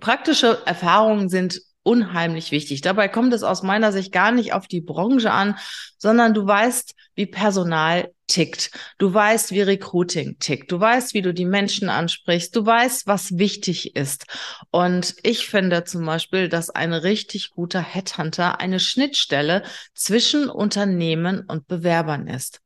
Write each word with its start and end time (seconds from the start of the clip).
Praktische 0.00 0.62
Erfahrungen 0.66 1.28
sind 1.28 1.60
unheimlich 1.82 2.50
wichtig. 2.50 2.82
Dabei 2.82 3.08
kommt 3.08 3.32
es 3.32 3.42
aus 3.42 3.62
meiner 3.62 3.92
Sicht 3.92 4.12
gar 4.12 4.32
nicht 4.32 4.52
auf 4.52 4.66
die 4.66 4.80
Branche 4.80 5.30
an, 5.30 5.56
sondern 5.98 6.34
du 6.34 6.46
weißt, 6.46 6.94
wie 7.14 7.26
Personal 7.26 8.12
tickt. 8.26 8.70
Du 8.98 9.12
weißt, 9.12 9.50
wie 9.52 9.62
Recruiting 9.62 10.38
tickt. 10.38 10.70
Du 10.70 10.78
weißt, 10.78 11.14
wie 11.14 11.22
du 11.22 11.34
die 11.34 11.46
Menschen 11.46 11.88
ansprichst. 11.88 12.54
Du 12.54 12.64
weißt, 12.64 13.06
was 13.06 13.38
wichtig 13.38 13.96
ist. 13.96 14.24
Und 14.70 15.16
ich 15.22 15.48
finde 15.48 15.84
zum 15.84 16.04
Beispiel, 16.06 16.48
dass 16.48 16.70
ein 16.70 16.92
richtig 16.92 17.50
guter 17.50 17.80
Headhunter 17.80 18.60
eine 18.60 18.78
Schnittstelle 18.78 19.62
zwischen 19.94 20.48
Unternehmen 20.48 21.44
und 21.48 21.66
Bewerbern 21.66 22.28
ist. 22.28 22.60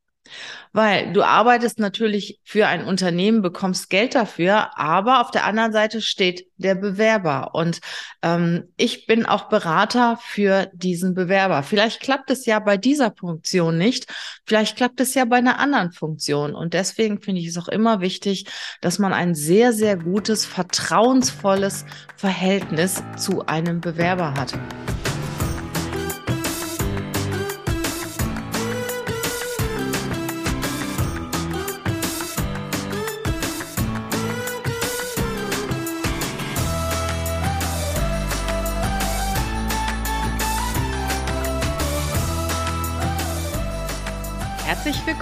Weil 0.72 1.12
du 1.12 1.22
arbeitest 1.22 1.78
natürlich 1.78 2.40
für 2.42 2.66
ein 2.66 2.84
Unternehmen, 2.84 3.42
bekommst 3.42 3.90
Geld 3.90 4.14
dafür, 4.14 4.76
aber 4.76 5.20
auf 5.20 5.30
der 5.30 5.44
anderen 5.44 5.72
Seite 5.72 6.00
steht 6.00 6.46
der 6.56 6.74
Bewerber. 6.74 7.54
Und 7.54 7.80
ähm, 8.22 8.64
ich 8.76 9.06
bin 9.06 9.26
auch 9.26 9.48
Berater 9.48 10.18
für 10.20 10.68
diesen 10.72 11.14
Bewerber. 11.14 11.62
Vielleicht 11.62 12.00
klappt 12.00 12.30
es 12.30 12.46
ja 12.46 12.58
bei 12.58 12.76
dieser 12.76 13.12
Funktion 13.12 13.78
nicht, 13.78 14.12
vielleicht 14.46 14.76
klappt 14.76 15.00
es 15.00 15.14
ja 15.14 15.24
bei 15.24 15.36
einer 15.36 15.60
anderen 15.60 15.92
Funktion. 15.92 16.54
Und 16.54 16.74
deswegen 16.74 17.20
finde 17.20 17.40
ich 17.40 17.48
es 17.48 17.58
auch 17.58 17.68
immer 17.68 18.00
wichtig, 18.00 18.46
dass 18.80 18.98
man 18.98 19.12
ein 19.12 19.34
sehr, 19.34 19.72
sehr 19.72 19.96
gutes, 19.96 20.44
vertrauensvolles 20.44 21.84
Verhältnis 22.16 23.02
zu 23.16 23.46
einem 23.46 23.80
Bewerber 23.80 24.34
hat. 24.34 24.54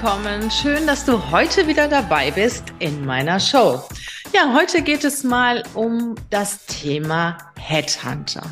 Willkommen. 0.03 0.51
Schön, 0.51 0.85
dass 0.89 1.05
du 1.05 1.31
heute 1.31 1.69
wieder 1.69 1.87
dabei 1.87 2.33
bist 2.33 2.65
in 2.81 3.07
meiner 3.07 3.39
Show. 3.39 3.81
Ja, 4.35 4.53
heute 4.53 4.83
geht 4.83 5.05
es 5.05 5.23
mal 5.23 5.63
um 5.75 6.17
das 6.29 6.67
Thema 6.67 7.39
Headhunter. 7.57 8.43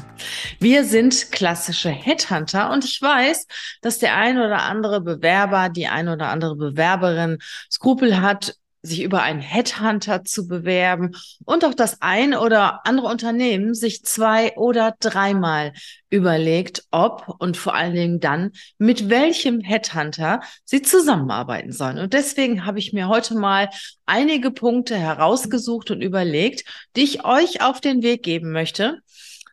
Wir 0.61 0.85
sind 0.85 1.33
klassische 1.33 1.89
Headhunter 1.89 2.71
und 2.71 2.85
ich 2.85 3.03
weiß, 3.03 3.49
dass 3.83 3.99
der 3.99 4.17
ein 4.17 4.39
oder 4.39 4.63
andere 4.63 5.01
Bewerber, 5.01 5.71
die 5.71 5.89
ein 5.89 6.09
oder 6.09 6.29
andere 6.29 6.55
Bewerberin 6.55 7.39
Skrupel 7.69 8.21
hat, 8.21 8.55
sich 8.83 9.03
über 9.03 9.23
einen 9.23 9.41
Headhunter 9.41 10.25
zu 10.25 10.47
bewerben 10.47 11.17
und 11.45 11.65
auch 11.65 11.75
das 11.75 12.01
ein 12.01 12.35
oder 12.35 12.87
andere 12.87 13.09
Unternehmen 13.09 13.75
sich 13.75 14.05
zwei 14.05 14.57
oder 14.57 14.95
dreimal 15.01 15.73
überlegt, 16.09 16.85
ob 16.91 17.37
und 17.39 17.57
vor 17.57 17.75
allen 17.75 17.95
Dingen 17.95 18.21
dann, 18.21 18.53
mit 18.79 19.11
welchem 19.11 19.61
Headhunter 19.61 20.41
sie 20.65 20.83
zusammenarbeiten 20.83 21.73
sollen. 21.73 21.99
Und 21.99 22.15
deswegen 22.15 22.65
habe 22.65 22.79
ich 22.79 22.93
mir 22.93 23.09
heute 23.09 23.35
mal 23.35 23.69
einige 24.07 24.51
Punkte 24.51 24.97
herausgesucht 24.97 25.91
und 25.91 26.01
überlegt, 26.01 26.65
die 26.97 27.03
ich 27.03 27.25
euch 27.25 27.63
auf 27.63 27.81
den 27.81 28.03
Weg 28.03 28.23
geben 28.23 28.51
möchte, 28.53 28.99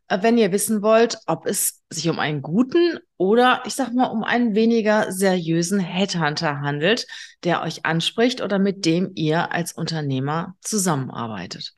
äh, 0.07 0.19
wenn 0.21 0.37
ihr 0.37 0.51
wissen 0.51 0.81
wollt, 0.81 1.17
ob 1.27 1.45
es 1.45 1.76
sich 1.89 2.09
um 2.09 2.19
einen 2.19 2.41
guten 2.41 2.99
oder 3.15 3.63
ich 3.65 3.73
sag 3.73 3.93
mal 3.93 4.07
um 4.07 4.23
einen 4.23 4.55
weniger 4.55 5.11
seriösen 5.11 5.79
Headhunter 5.79 6.59
handelt, 6.59 7.07
der 7.43 7.61
euch 7.61 7.85
anspricht 7.85 8.41
oder 8.41 8.59
mit 8.59 8.85
dem 8.85 9.11
ihr 9.15 9.51
als 9.53 9.71
Unternehmer 9.71 10.55
zusammenarbeitet. 10.61 11.73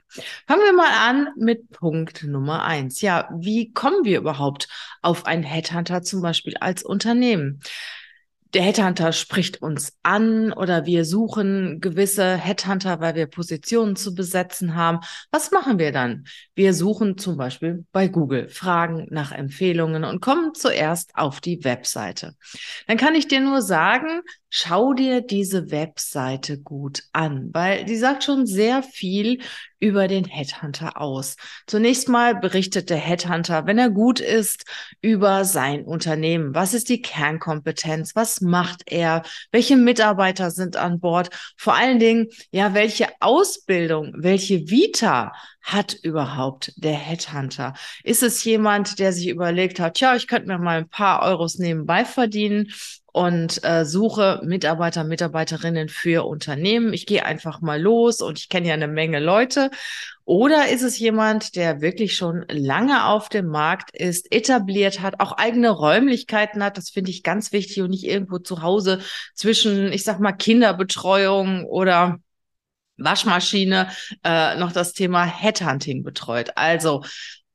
Fangen 0.47 0.63
wir 0.63 0.73
mal 0.73 1.09
an 1.09 1.29
mit 1.37 1.69
Punkt 1.69 2.23
Nummer 2.23 2.63
eins. 2.63 3.01
Ja, 3.01 3.29
wie 3.37 3.71
kommen 3.71 4.03
wir 4.03 4.17
überhaupt 4.17 4.67
auf 5.01 5.25
einen 5.25 5.43
Headhunter 5.43 6.01
zum 6.01 6.21
Beispiel 6.21 6.57
als 6.57 6.83
Unternehmen? 6.83 7.61
Der 8.53 8.63
Headhunter 8.63 9.11
spricht 9.11 9.61
uns 9.61 9.93
an 10.01 10.51
oder 10.51 10.85
wir 10.85 11.05
suchen 11.05 11.81
gewisse 11.81 12.35
Headhunter, 12.35 12.99
weil 12.99 13.13
wir 13.13 13.27
Positionen 13.27 13.95
zu 13.95 14.15
besetzen 14.15 14.75
haben. 14.75 14.99
Was 15.29 15.51
machen 15.51 15.77
wir 15.77 15.91
dann? 15.91 16.25
Wir 16.55 16.73
suchen 16.73 17.17
zum 17.17 17.37
Beispiel 17.37 17.85
bei 17.91 18.07
Google, 18.07 18.49
fragen 18.49 19.05
nach 19.11 19.31
Empfehlungen 19.31 20.03
und 20.03 20.21
kommen 20.21 20.55
zuerst 20.55 21.15
auf 21.15 21.41
die 21.41 21.63
Webseite. 21.63 22.35
Dann 22.87 22.97
kann 22.97 23.13
ich 23.13 23.27
dir 23.27 23.39
nur 23.39 23.61
sagen, 23.61 24.21
schau 24.49 24.93
dir 24.93 25.21
diese 25.21 25.69
Webseite 25.69 26.59
gut 26.59 27.03
an, 27.13 27.49
weil 27.53 27.85
die 27.85 27.97
sagt 27.97 28.23
schon 28.23 28.47
sehr 28.47 28.81
viel 28.81 29.41
über 29.79 30.07
den 30.07 30.25
Headhunter 30.25 30.99
aus. 30.99 31.35
Zunächst 31.67 32.09
mal 32.09 32.35
berichtet 32.35 32.89
der 32.89 32.97
Headhunter, 32.97 33.65
wenn 33.65 33.77
er 33.77 33.89
gut 33.89 34.19
ist, 34.19 34.65
über 35.01 35.45
sein 35.45 35.83
Unternehmen. 35.85 36.53
Was 36.53 36.73
ist 36.73 36.89
die 36.89 37.01
Kernkompetenz? 37.01 38.15
Was 38.15 38.41
macht 38.41 38.83
er? 38.85 39.23
Welche 39.51 39.77
Mitarbeiter 39.77 40.51
sind 40.51 40.75
an 40.75 40.99
Bord? 40.99 41.29
Vor 41.57 41.75
allen 41.75 41.99
Dingen, 41.99 42.27
ja, 42.51 42.73
welche 42.73 43.07
Ausbildung, 43.19 44.13
welche 44.17 44.69
Vita 44.69 45.33
hat 45.61 45.93
überhaupt 46.03 46.73
der 46.77 46.93
Headhunter? 46.93 47.73
Ist 48.03 48.23
es 48.23 48.43
jemand, 48.43 48.99
der 48.99 49.13
sich 49.13 49.27
überlegt 49.27 49.79
hat, 49.79 49.99
ja, 49.99 50.15
ich 50.15 50.27
könnte 50.27 50.47
mir 50.47 50.57
mal 50.57 50.79
ein 50.79 50.89
paar 50.89 51.21
Euros 51.21 51.57
nebenbei 51.57 52.05
verdienen 52.05 52.71
und 53.11 53.63
äh, 53.63 53.85
suche 53.85 54.41
Mitarbeiter, 54.43 55.03
Mitarbeiterinnen 55.03 55.89
für 55.89 56.25
Unternehmen. 56.25 56.93
Ich 56.93 57.05
gehe 57.05 57.25
einfach 57.25 57.61
mal 57.61 57.81
los 57.81 58.21
und 58.21 58.39
ich 58.39 58.49
kenne 58.49 58.67
ja 58.67 58.73
eine 58.73 58.87
Menge 58.87 59.19
Leute. 59.19 59.71
Oder 60.25 60.69
ist 60.69 60.83
es 60.83 60.99
jemand, 60.99 61.55
der 61.55 61.81
wirklich 61.81 62.15
schon 62.15 62.45
lange 62.49 63.05
auf 63.05 63.29
dem 63.29 63.47
Markt 63.47 63.95
ist, 63.95 64.31
etabliert 64.31 65.01
hat, 65.01 65.19
auch 65.19 65.31
eigene 65.31 65.71
Räumlichkeiten 65.71 66.63
hat? 66.63 66.77
Das 66.77 66.91
finde 66.91 67.09
ich 67.09 67.23
ganz 67.23 67.51
wichtig 67.51 67.81
und 67.81 67.89
nicht 67.89 68.05
irgendwo 68.05 68.37
zu 68.37 68.61
Hause 68.61 68.99
zwischen, 69.33 69.91
ich 69.91 70.03
sag 70.03 70.19
mal, 70.19 70.33
Kinderbetreuung 70.33 71.65
oder 71.65 72.19
Waschmaschine 72.97 73.89
äh, 74.23 74.55
noch 74.57 74.71
das 74.71 74.93
Thema 74.93 75.23
Headhunting 75.23 76.03
betreut. 76.03 76.51
Also 76.55 77.03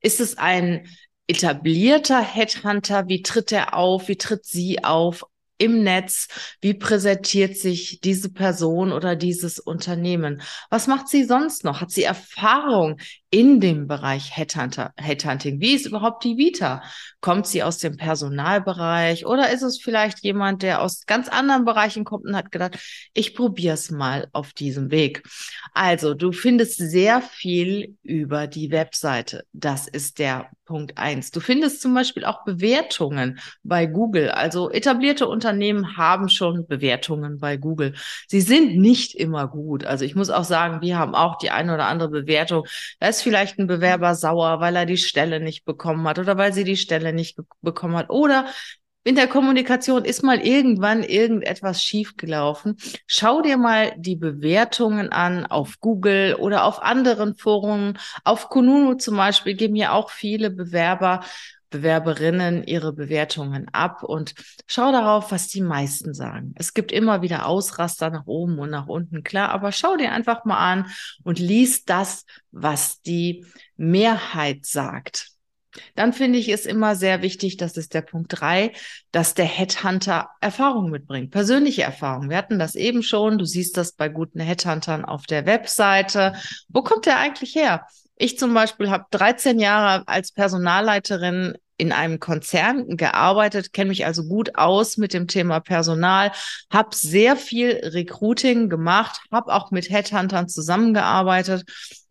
ist 0.01 0.19
es 0.19 0.37
ein 0.37 0.87
etablierter 1.27 2.21
Headhunter? 2.21 3.07
Wie 3.07 3.21
tritt 3.21 3.51
er 3.51 3.73
auf? 3.73 4.07
Wie 4.07 4.17
tritt 4.17 4.45
sie 4.45 4.83
auf? 4.83 5.23
Im 5.57 5.83
Netz? 5.83 6.27
Wie 6.61 6.73
präsentiert 6.73 7.57
sich 7.57 7.99
diese 8.01 8.29
Person 8.29 8.91
oder 8.91 9.15
dieses 9.15 9.59
Unternehmen? 9.59 10.41
Was 10.69 10.87
macht 10.87 11.07
sie 11.07 11.23
sonst 11.23 11.63
noch? 11.63 11.81
Hat 11.81 11.91
sie 11.91 12.03
Erfahrung 12.03 12.97
in 13.35 13.59
dem 13.59 13.85
Bereich 13.85 14.37
Headhunter, 14.37 14.93
Headhunting? 14.95 15.59
Wie 15.59 15.73
ist 15.73 15.85
überhaupt 15.85 16.23
die 16.23 16.37
Vita? 16.37 16.81
Kommt 17.19 17.45
sie 17.45 17.63
aus 17.63 17.79
dem 17.79 17.97
Personalbereich 17.97 19.25
oder 19.25 19.49
ist 19.49 19.61
es 19.61 19.77
vielleicht 19.77 20.23
jemand, 20.23 20.63
der 20.63 20.81
aus 20.81 21.05
ganz 21.05 21.27
anderen 21.27 21.65
Bereichen 21.65 22.05
kommt 22.05 22.23
und 22.23 22.37
hat 22.37 22.49
gedacht, 22.49 22.79
ich 23.13 23.35
probiere 23.35 23.73
es 23.73 23.91
mal 23.91 24.29
auf 24.31 24.53
diesem 24.53 24.89
Weg? 24.89 25.21
Also, 25.73 26.13
du 26.13 26.31
findest 26.31 26.77
sehr 26.77 27.21
viel 27.21 27.97
über 28.03 28.47
die 28.47 28.71
Webseite. 28.71 29.43
Das 29.51 29.89
ist 29.89 30.17
der 30.19 30.49
Punkt 30.65 30.97
eins. 30.97 31.31
Du 31.31 31.39
findest 31.39 31.81
zum 31.81 31.93
Beispiel 31.93 32.25
auch 32.25 32.43
Bewertungen 32.43 33.39
bei 33.63 33.85
Google. 33.85 34.31
Also 34.31 34.71
etablierte 34.71 35.27
Unternehmen 35.27 35.95
haben 35.97 36.27
schon 36.27 36.65
Bewertungen 36.67 37.37
bei 37.37 37.55
Google. 37.57 37.93
Sie 38.27 38.41
sind 38.41 38.77
nicht 38.77 39.13
immer 39.15 39.47
gut. 39.47 39.85
Also 39.85 40.05
ich 40.05 40.15
muss 40.15 40.29
auch 40.31 40.43
sagen, 40.43 40.81
wir 40.81 40.97
haben 40.97 41.13
auch 41.13 41.37
die 41.37 41.51
eine 41.51 41.73
oder 41.73 41.85
andere 41.85 42.09
Bewertung. 42.09 42.65
Da 42.99 43.07
ist 43.07 43.21
vielleicht 43.25 43.57
ein 43.57 43.67
Bewerber 43.67 44.13
sauer, 44.13 44.59
weil 44.59 44.75
er 44.75 44.85
die 44.85 44.97
Stelle 44.97 45.39
nicht 45.39 45.65
bekommen 45.65 46.07
hat 46.07 46.19
oder 46.19 46.37
weil 46.37 46.53
sie 46.53 46.63
die 46.63 46.77
Stelle 46.77 47.11
nicht 47.11 47.37
bekommen 47.61 47.97
hat 47.97 48.11
oder 48.11 48.45
in 49.03 49.15
der 49.15 49.27
Kommunikation 49.27 50.05
ist 50.05 50.23
mal 50.23 50.39
irgendwann 50.39 51.03
irgendetwas 51.03 51.83
schiefgelaufen. 51.83 52.77
Schau 53.05 53.41
dir 53.41 53.57
mal 53.57 53.93
die 53.97 54.15
Bewertungen 54.15 55.09
an 55.11 55.45
auf 55.45 55.79
Google 55.79 56.35
oder 56.35 56.65
auf 56.65 56.81
anderen 56.81 57.35
Foren. 57.35 57.99
Auf 58.23 58.49
Kununu 58.49 58.95
zum 58.95 59.17
Beispiel 59.17 59.55
geben 59.55 59.75
ja 59.75 59.91
auch 59.91 60.09
viele 60.09 60.49
Bewerber, 60.49 61.23
Bewerberinnen 61.75 62.63
ihre 62.63 62.93
Bewertungen 62.93 63.67
ab 63.73 64.01
und 64.03 64.33
schau 64.65 64.93
darauf, 64.93 65.31
was 65.31 65.49
die 65.49 65.61
meisten 65.61 66.13
sagen. 66.13 66.53
Es 66.57 66.73
gibt 66.73 66.93
immer 66.93 67.21
wieder 67.21 67.45
Ausraster 67.47 68.09
nach 68.09 68.27
oben 68.27 68.59
und 68.59 68.69
nach 68.69 68.87
unten, 68.87 69.23
klar, 69.23 69.49
aber 69.49 69.73
schau 69.73 69.97
dir 69.97 70.13
einfach 70.13 70.45
mal 70.45 70.57
an 70.57 70.87
und 71.23 71.37
lies 71.37 71.83
das, 71.83 72.25
was 72.51 73.01
die 73.01 73.45
Mehrheit 73.75 74.65
sagt. 74.65 75.31
Dann 75.95 76.13
finde 76.13 76.39
ich 76.39 76.47
es 76.47 76.65
immer 76.65 76.95
sehr 76.95 77.21
wichtig, 77.21 77.57
das 77.57 77.75
ist 77.75 77.93
der 77.93 78.01
Punkt 78.01 78.27
drei, 78.29 78.71
dass 79.11 79.33
der 79.33 79.45
Headhunter 79.45 80.29
Erfahrung 80.39 80.89
mitbringt, 80.89 81.31
persönliche 81.31 81.83
Erfahrung. 81.83 82.29
Wir 82.29 82.37
hatten 82.37 82.57
das 82.57 82.75
eben 82.75 83.03
schon, 83.03 83.37
du 83.37 83.43
siehst 83.43 83.75
das 83.75 83.91
bei 83.91 84.07
guten 84.07 84.39
Headhuntern 84.39 85.03
auf 85.03 85.25
der 85.25 85.45
Webseite. 85.45 86.35
Wo 86.69 86.83
kommt 86.83 87.05
der 87.05 87.19
eigentlich 87.19 87.53
her? 87.53 87.85
Ich 88.15 88.39
zum 88.39 88.53
Beispiel 88.53 88.89
habe 88.89 89.05
13 89.11 89.59
Jahre 89.59 90.07
als 90.07 90.31
Personalleiterin 90.31 91.57
in 91.77 91.91
einem 91.91 92.19
Konzern 92.19 92.97
gearbeitet, 92.97 93.73
kenne 93.73 93.89
mich 93.89 94.05
also 94.05 94.23
gut 94.23 94.55
aus 94.55 94.97
mit 94.97 95.13
dem 95.13 95.27
Thema 95.27 95.59
Personal, 95.59 96.31
habe 96.71 96.95
sehr 96.95 97.35
viel 97.35 97.81
Recruiting 97.83 98.69
gemacht, 98.69 99.19
habe 99.31 99.53
auch 99.53 99.71
mit 99.71 99.89
Headhuntern 99.89 100.47
zusammengearbeitet 100.47 101.65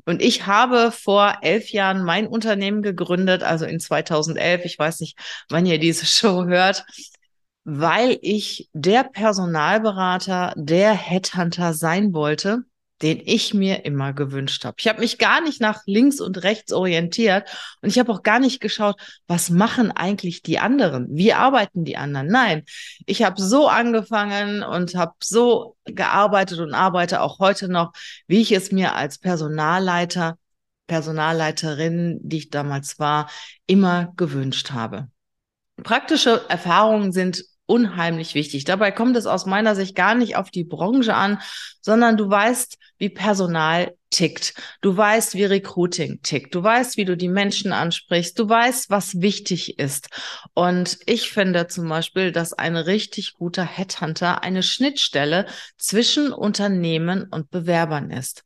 Und 0.06 0.20
ich 0.22 0.46
habe 0.46 0.92
vor 0.92 1.38
elf 1.42 1.70
Jahren 1.70 2.04
mein 2.04 2.26
Unternehmen 2.26 2.82
gegründet, 2.82 3.42
also 3.42 3.64
in 3.64 3.80
2011. 3.80 4.64
Ich 4.66 4.78
weiß 4.78 5.00
nicht, 5.00 5.18
wann 5.48 5.66
ihr 5.66 5.78
diese 5.78 6.06
Show 6.06 6.44
hört, 6.44 6.84
weil 7.64 8.18
ich 8.20 8.68
der 8.74 9.04
Personalberater, 9.04 10.52
der 10.56 10.92
Headhunter 10.92 11.72
sein 11.72 12.12
wollte, 12.12 12.64
den 13.04 13.20
ich 13.22 13.52
mir 13.52 13.84
immer 13.84 14.14
gewünscht 14.14 14.64
habe. 14.64 14.76
Ich 14.78 14.88
habe 14.88 15.00
mich 15.00 15.18
gar 15.18 15.42
nicht 15.42 15.60
nach 15.60 15.82
links 15.84 16.22
und 16.22 16.42
rechts 16.42 16.72
orientiert 16.72 17.46
und 17.82 17.90
ich 17.90 17.98
habe 17.98 18.10
auch 18.10 18.22
gar 18.22 18.38
nicht 18.38 18.62
geschaut, 18.62 18.96
was 19.26 19.50
machen 19.50 19.92
eigentlich 19.92 20.40
die 20.40 20.58
anderen? 20.58 21.08
Wie 21.10 21.34
arbeiten 21.34 21.84
die 21.84 21.98
anderen? 21.98 22.28
Nein, 22.28 22.62
ich 23.04 23.22
habe 23.22 23.42
so 23.42 23.68
angefangen 23.68 24.62
und 24.62 24.94
habe 24.94 25.12
so 25.22 25.76
gearbeitet 25.84 26.60
und 26.60 26.72
arbeite 26.72 27.20
auch 27.20 27.40
heute 27.40 27.68
noch, 27.68 27.92
wie 28.26 28.40
ich 28.40 28.52
es 28.52 28.72
mir 28.72 28.94
als 28.94 29.18
Personalleiter, 29.18 30.38
Personalleiterin, 30.86 32.20
die 32.22 32.38
ich 32.38 32.48
damals 32.48 32.98
war, 32.98 33.28
immer 33.66 34.14
gewünscht 34.16 34.70
habe. 34.70 35.08
Praktische 35.82 36.40
Erfahrungen 36.48 37.12
sind 37.12 37.44
unheimlich 37.66 38.34
wichtig. 38.34 38.64
Dabei 38.64 38.90
kommt 38.90 39.16
es 39.16 39.26
aus 39.26 39.46
meiner 39.46 39.74
Sicht 39.74 39.94
gar 39.94 40.14
nicht 40.14 40.36
auf 40.36 40.50
die 40.50 40.64
Branche 40.64 41.14
an, 41.14 41.40
sondern 41.80 42.16
du 42.16 42.28
weißt, 42.28 42.78
wie 42.98 43.08
Personal 43.08 43.94
tickt. 44.10 44.54
Du 44.80 44.96
weißt, 44.96 45.34
wie 45.34 45.44
Recruiting 45.44 46.20
tickt. 46.22 46.54
Du 46.54 46.62
weißt, 46.62 46.96
wie 46.96 47.04
du 47.04 47.16
die 47.16 47.28
Menschen 47.28 47.72
ansprichst. 47.72 48.38
Du 48.38 48.48
weißt, 48.48 48.90
was 48.90 49.20
wichtig 49.20 49.78
ist. 49.78 50.08
Und 50.54 50.98
ich 51.06 51.30
finde 51.30 51.66
zum 51.66 51.88
Beispiel, 51.88 52.32
dass 52.32 52.52
ein 52.52 52.76
richtig 52.76 53.34
guter 53.34 53.64
Headhunter 53.64 54.42
eine 54.42 54.62
Schnittstelle 54.62 55.46
zwischen 55.76 56.32
Unternehmen 56.32 57.26
und 57.30 57.50
Bewerbern 57.50 58.10
ist. 58.10 58.44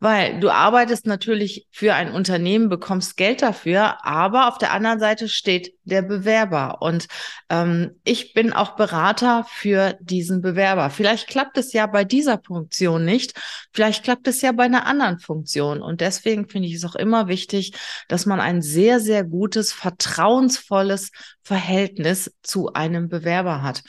Weil 0.00 0.40
du 0.40 0.50
arbeitest 0.50 1.06
natürlich 1.06 1.68
für 1.70 1.94
ein 1.94 2.10
Unternehmen, 2.10 2.68
bekommst 2.68 3.16
Geld 3.16 3.40
dafür, 3.40 4.04
aber 4.04 4.48
auf 4.48 4.58
der 4.58 4.72
anderen 4.72 4.98
Seite 4.98 5.28
steht 5.28 5.74
der 5.84 6.02
Bewerber. 6.02 6.82
Und 6.82 7.06
ähm, 7.48 8.00
ich 8.02 8.34
bin 8.34 8.52
auch 8.52 8.74
Berater 8.74 9.46
für 9.48 9.96
diesen 10.00 10.42
Bewerber. 10.42 10.90
Vielleicht 10.90 11.28
klappt 11.28 11.56
es 11.56 11.72
ja 11.72 11.86
bei 11.86 12.04
dieser 12.04 12.40
Funktion 12.44 13.04
nicht, 13.04 13.34
vielleicht 13.72 14.02
klappt 14.02 14.26
es 14.26 14.42
ja 14.42 14.50
bei 14.50 14.64
einer 14.64 14.86
anderen 14.86 15.20
Funktion. 15.20 15.80
Und 15.80 16.00
deswegen 16.00 16.48
finde 16.48 16.68
ich 16.68 16.74
es 16.74 16.84
auch 16.84 16.96
immer 16.96 17.28
wichtig, 17.28 17.72
dass 18.08 18.26
man 18.26 18.40
ein 18.40 18.60
sehr, 18.60 18.98
sehr 18.98 19.22
gutes, 19.22 19.72
vertrauensvolles 19.72 21.10
Verhältnis 21.42 22.34
zu 22.42 22.72
einem 22.72 23.08
Bewerber 23.08 23.62
hat. 23.62 23.82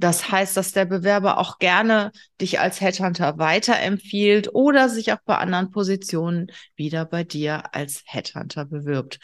Das 0.00 0.30
heißt, 0.30 0.56
dass 0.56 0.72
der 0.72 0.86
Bewerber 0.86 1.36
auch 1.36 1.58
gerne 1.58 2.10
dich 2.40 2.60
als 2.60 2.80
Headhunter 2.80 3.38
weiterempfiehlt 3.38 4.54
oder 4.54 4.88
sich 4.88 5.12
auch 5.12 5.20
bei 5.24 5.36
anderen 5.36 5.70
Positionen 5.70 6.50
wieder 6.76 7.04
bei 7.04 7.24
dir 7.24 7.74
als 7.74 8.02
Headhunter 8.06 8.64
bewirbt. 8.64 9.20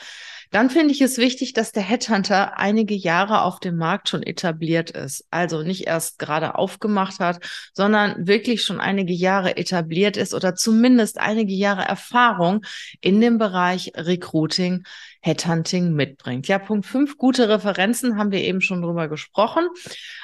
Dann 0.51 0.71
finde 0.71 0.93
ich 0.93 1.01
es 1.01 1.19
wichtig, 1.19 1.53
dass 1.55 1.73
der 1.73 1.83
Headhunter 1.83 2.59
einige 2.59 2.95
Jahre 2.95 3.43
auf 3.43 3.59
dem 3.59 3.77
Markt 3.77 4.09
schon 4.09 4.23
etabliert 4.23 4.91
ist. 4.91 5.27
Also 5.31 5.63
nicht 5.63 5.87
erst 5.87 6.19
gerade 6.19 6.55
aufgemacht 6.55 7.19
hat, 7.19 7.45
sondern 7.73 8.27
wirklich 8.27 8.63
schon 8.63 8.81
einige 8.81 9.13
Jahre 9.13 9.57
etabliert 9.57 10.17
ist 10.17 10.35
oder 10.35 10.55
zumindest 10.55 11.19
einige 11.19 11.53
Jahre 11.53 11.83
Erfahrung 11.83 12.65
in 13.01 13.21
dem 13.21 13.39
Bereich 13.39 13.93
Recruiting 13.97 14.85
Headhunting 15.21 15.93
mitbringt. 15.93 16.47
Ja, 16.47 16.59
Punkt 16.59 16.87
fünf, 16.87 17.19
gute 17.19 17.49
Referenzen 17.49 18.17
haben 18.17 18.31
wir 18.31 18.43
eben 18.43 18.61
schon 18.61 18.83
drüber 18.83 19.09
gesprochen. 19.09 19.67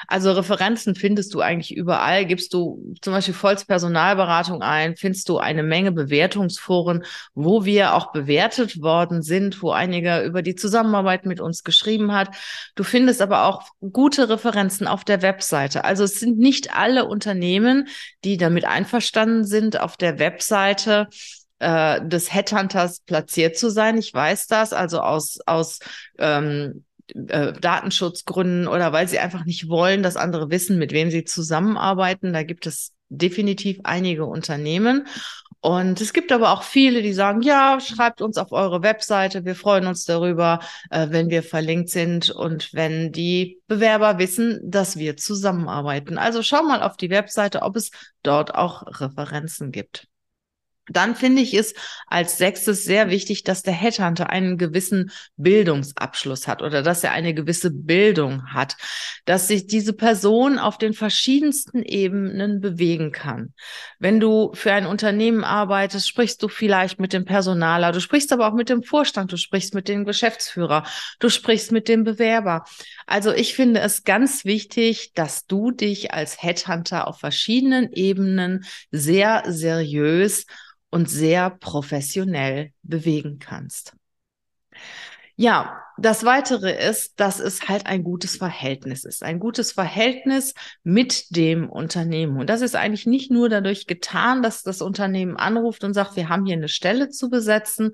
Also 0.07 0.31
Referenzen 0.31 0.95
findest 0.95 1.33
du 1.33 1.41
eigentlich 1.41 1.75
überall. 1.75 2.25
Gibst 2.25 2.53
du 2.53 2.81
zum 3.01 3.13
Beispiel 3.13 3.33
Volz 3.33 3.65
Personalberatung 3.65 4.61
ein, 4.61 4.95
findest 4.95 5.29
du 5.29 5.37
eine 5.37 5.63
Menge 5.63 5.91
Bewertungsforen, 5.91 7.03
wo 7.33 7.65
wir 7.65 7.93
auch 7.93 8.11
bewertet 8.11 8.81
worden 8.81 9.21
sind, 9.21 9.61
wo 9.61 9.71
einige 9.71 10.21
über 10.23 10.41
die 10.41 10.55
Zusammenarbeit 10.55 11.25
mit 11.25 11.39
uns 11.39 11.63
geschrieben 11.63 12.13
hat. 12.13 12.35
Du 12.75 12.83
findest 12.83 13.21
aber 13.21 13.45
auch 13.45 13.63
gute 13.91 14.29
Referenzen 14.29 14.87
auf 14.87 15.03
der 15.03 15.21
Webseite. 15.21 15.83
Also 15.83 16.03
es 16.03 16.19
sind 16.19 16.37
nicht 16.37 16.75
alle 16.75 17.05
Unternehmen, 17.05 17.87
die 18.23 18.37
damit 18.37 18.65
einverstanden 18.65 19.45
sind, 19.45 19.79
auf 19.79 19.97
der 19.97 20.19
Webseite 20.19 21.07
äh, 21.59 22.05
des 22.05 22.33
Headhunters 22.33 22.99
platziert 23.01 23.57
zu 23.57 23.69
sein. 23.69 23.97
Ich 23.97 24.13
weiß 24.13 24.47
das, 24.47 24.73
also 24.73 24.99
aus, 24.99 25.39
aus 25.45 25.79
ähm, 26.17 26.83
äh, 27.15 27.53
Datenschutzgründen 27.53 28.67
oder 28.67 28.91
weil 28.93 29.07
sie 29.07 29.19
einfach 29.19 29.45
nicht 29.45 29.69
wollen, 29.69 30.03
dass 30.03 30.17
andere 30.17 30.49
wissen, 30.49 30.77
mit 30.77 30.91
wem 30.91 31.11
sie 31.11 31.23
zusammenarbeiten. 31.23 32.33
Da 32.33 32.43
gibt 32.43 32.65
es 32.65 32.93
definitiv 33.09 33.79
einige 33.83 34.25
Unternehmen. 34.25 35.07
Und 35.61 36.01
es 36.01 36.11
gibt 36.11 36.33
aber 36.33 36.51
auch 36.51 36.63
viele, 36.63 37.01
die 37.01 37.13
sagen, 37.13 37.41
ja, 37.41 37.79
schreibt 37.79 38.21
uns 38.21 38.37
auf 38.37 38.51
eure 38.51 38.83
Webseite. 38.83 39.45
Wir 39.45 39.55
freuen 39.55 39.87
uns 39.87 40.03
darüber, 40.03 40.59
äh, 40.89 41.07
wenn 41.09 41.29
wir 41.29 41.41
verlinkt 41.41 41.89
sind 41.89 42.29
und 42.29 42.73
wenn 42.73 43.13
die 43.13 43.61
Bewerber 43.67 44.17
wissen, 44.19 44.59
dass 44.63 44.97
wir 44.97 45.15
zusammenarbeiten. 45.15 46.17
Also 46.17 46.43
schau 46.43 46.63
mal 46.63 46.83
auf 46.83 46.97
die 46.97 47.09
Webseite, 47.09 47.61
ob 47.61 47.77
es 47.77 47.91
dort 48.23 48.53
auch 48.55 48.83
Referenzen 48.99 49.71
gibt. 49.71 50.09
Dann 50.93 51.15
finde 51.15 51.41
ich 51.41 51.53
es 51.53 51.73
als 52.07 52.37
sechstes 52.37 52.83
sehr 52.83 53.09
wichtig, 53.09 53.43
dass 53.43 53.63
der 53.63 53.73
Headhunter 53.73 54.29
einen 54.29 54.57
gewissen 54.57 55.11
Bildungsabschluss 55.37 56.47
hat 56.47 56.61
oder 56.61 56.81
dass 56.83 57.03
er 57.03 57.11
eine 57.11 57.33
gewisse 57.33 57.71
Bildung 57.71 58.53
hat, 58.53 58.77
dass 59.25 59.47
sich 59.47 59.67
diese 59.67 59.93
Person 59.93 60.59
auf 60.59 60.77
den 60.77 60.93
verschiedensten 60.93 61.83
Ebenen 61.83 62.61
bewegen 62.61 63.11
kann. 63.11 63.53
Wenn 63.99 64.19
du 64.19 64.51
für 64.53 64.73
ein 64.73 64.85
Unternehmen 64.85 65.43
arbeitest, 65.43 66.07
sprichst 66.07 66.41
du 66.43 66.47
vielleicht 66.47 66.99
mit 66.99 67.13
dem 67.13 67.25
Personaler, 67.25 67.91
du 67.91 68.01
sprichst 68.01 68.31
aber 68.33 68.47
auch 68.47 68.53
mit 68.53 68.69
dem 68.69 68.83
Vorstand, 68.83 69.31
du 69.31 69.37
sprichst 69.37 69.73
mit 69.73 69.87
dem 69.87 70.05
Geschäftsführer, 70.05 70.83
du 71.19 71.29
sprichst 71.29 71.71
mit 71.71 71.87
dem 71.87 72.03
Bewerber. 72.03 72.65
Also 73.07 73.31
ich 73.33 73.55
finde 73.55 73.79
es 73.79 74.03
ganz 74.03 74.45
wichtig, 74.45 75.13
dass 75.13 75.45
du 75.45 75.71
dich 75.71 76.13
als 76.13 76.41
Headhunter 76.41 77.07
auf 77.07 77.19
verschiedenen 77.19 77.91
Ebenen 77.91 78.65
sehr 78.91 79.43
seriös 79.47 80.45
und 80.93 81.09
sehr 81.09 81.49
professionell 81.49 82.71
bewegen 82.83 83.39
kannst. 83.39 83.95
Ja, 85.35 85.81
das 85.97 86.23
weitere 86.23 86.71
ist, 86.87 87.19
dass 87.19 87.39
es 87.39 87.67
halt 87.67 87.87
ein 87.87 88.03
gutes 88.03 88.37
Verhältnis 88.37 89.03
ist. 89.03 89.23
Ein 89.23 89.39
gutes 89.39 89.71
Verhältnis 89.71 90.53
mit 90.83 91.35
dem 91.35 91.67
Unternehmen. 91.67 92.37
Und 92.37 92.47
das 92.47 92.61
ist 92.61 92.75
eigentlich 92.75 93.07
nicht 93.07 93.31
nur 93.31 93.49
dadurch 93.49 93.87
getan, 93.87 94.43
dass 94.43 94.61
das 94.61 94.83
Unternehmen 94.83 95.35
anruft 95.35 95.83
und 95.83 95.95
sagt, 95.95 96.15
wir 96.15 96.29
haben 96.29 96.45
hier 96.45 96.57
eine 96.57 96.67
Stelle 96.67 97.09
zu 97.09 97.31
besetzen, 97.31 97.93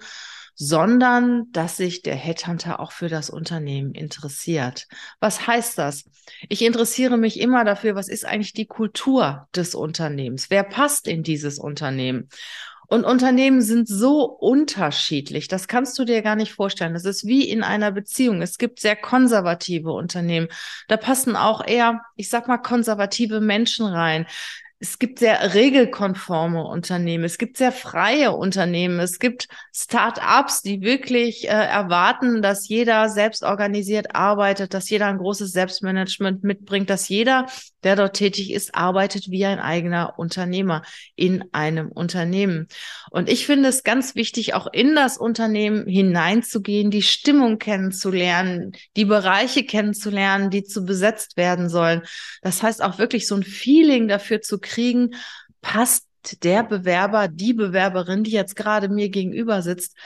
sondern 0.61 1.49
dass 1.53 1.77
sich 1.77 2.01
der 2.01 2.17
Headhunter 2.17 2.81
auch 2.81 2.91
für 2.91 3.07
das 3.07 3.29
Unternehmen 3.29 3.93
interessiert. 3.93 4.87
Was 5.21 5.47
heißt 5.47 5.77
das? 5.77 6.03
Ich 6.49 6.61
interessiere 6.65 7.15
mich 7.15 7.39
immer 7.39 7.63
dafür, 7.63 7.95
was 7.95 8.09
ist 8.09 8.25
eigentlich 8.25 8.51
die 8.51 8.67
Kultur 8.67 9.47
des 9.55 9.73
Unternehmens? 9.73 10.49
Wer 10.49 10.63
passt 10.63 11.07
in 11.07 11.23
dieses 11.23 11.59
Unternehmen? 11.59 12.27
Und 12.89 13.05
Unternehmen 13.05 13.61
sind 13.61 13.87
so 13.87 14.23
unterschiedlich, 14.23 15.47
das 15.47 15.67
kannst 15.67 15.99
du 15.99 16.05
dir 16.05 16.23
gar 16.23 16.35
nicht 16.35 16.53
vorstellen. 16.53 16.93
Das 16.93 17.05
ist 17.05 17.25
wie 17.27 17.47
in 17.47 17.61
einer 17.63 17.91
Beziehung. 17.91 18.41
Es 18.41 18.57
gibt 18.57 18.79
sehr 18.79 18.95
konservative 18.95 19.91
Unternehmen. 19.91 20.47
Da 20.87 20.97
passen 20.97 21.35
auch 21.35 21.65
eher, 21.65 22.01
ich 22.15 22.29
sag 22.29 22.47
mal, 22.47 22.57
konservative 22.57 23.41
Menschen 23.41 23.85
rein 23.85 24.25
es 24.81 24.97
gibt 24.97 25.19
sehr 25.19 25.53
regelkonforme 25.53 26.63
Unternehmen, 26.63 27.25
es 27.25 27.37
gibt 27.37 27.57
sehr 27.57 27.73
freie 27.73 28.31
Unternehmen, 28.31 28.99
es 28.99 29.19
gibt 29.19 29.49
Start-ups, 29.73 30.61
die 30.61 30.81
wirklich 30.81 31.45
äh, 31.45 31.51
erwarten, 31.51 32.41
dass 32.41 32.69
jeder 32.69 33.09
selbst 33.09 33.43
organisiert 33.43 34.15
arbeitet, 34.15 34.73
dass 34.73 34.89
jeder 34.89 35.07
ein 35.07 35.17
großes 35.17 35.51
Selbstmanagement 35.51 36.45
mitbringt, 36.45 36.89
dass 36.89 37.09
jeder, 37.09 37.47
der 37.83 37.95
dort 37.95 38.15
tätig 38.15 38.51
ist, 38.51 38.75
arbeitet 38.75 39.29
wie 39.29 39.45
ein 39.45 39.59
eigener 39.59 40.17
Unternehmer 40.17 40.83
in 41.15 41.43
einem 41.51 41.91
Unternehmen. 41.91 42.67
Und 43.11 43.29
ich 43.29 43.45
finde 43.45 43.69
es 43.69 43.83
ganz 43.83 44.15
wichtig, 44.15 44.53
auch 44.53 44.67
in 44.71 44.95
das 44.95 45.17
Unternehmen 45.17 45.87
hineinzugehen, 45.87 46.91
die 46.91 47.01
Stimmung 47.01 47.57
kennenzulernen, 47.57 48.73
die 48.95 49.05
Bereiche 49.05 49.63
kennenzulernen, 49.63 50.49
die 50.49 50.63
zu 50.63 50.85
besetzt 50.85 51.37
werden 51.37 51.69
sollen. 51.69 52.01
Das 52.41 52.63
heißt 52.63 52.83
auch 52.83 52.97
wirklich 52.97 53.27
so 53.27 53.35
ein 53.35 53.43
Feeling 53.43 54.07
dafür 54.07 54.41
zu 54.41 54.59
kriegen, 54.59 55.15
passt 55.61 56.05
der 56.43 56.63
Bewerber, 56.63 57.27
die 57.27 57.53
Bewerberin, 57.53 58.23
die 58.23 58.31
jetzt 58.31 58.55
gerade 58.55 58.89
mir 58.89 59.09
gegenüber 59.09 59.61
sitzt, 59.61 59.97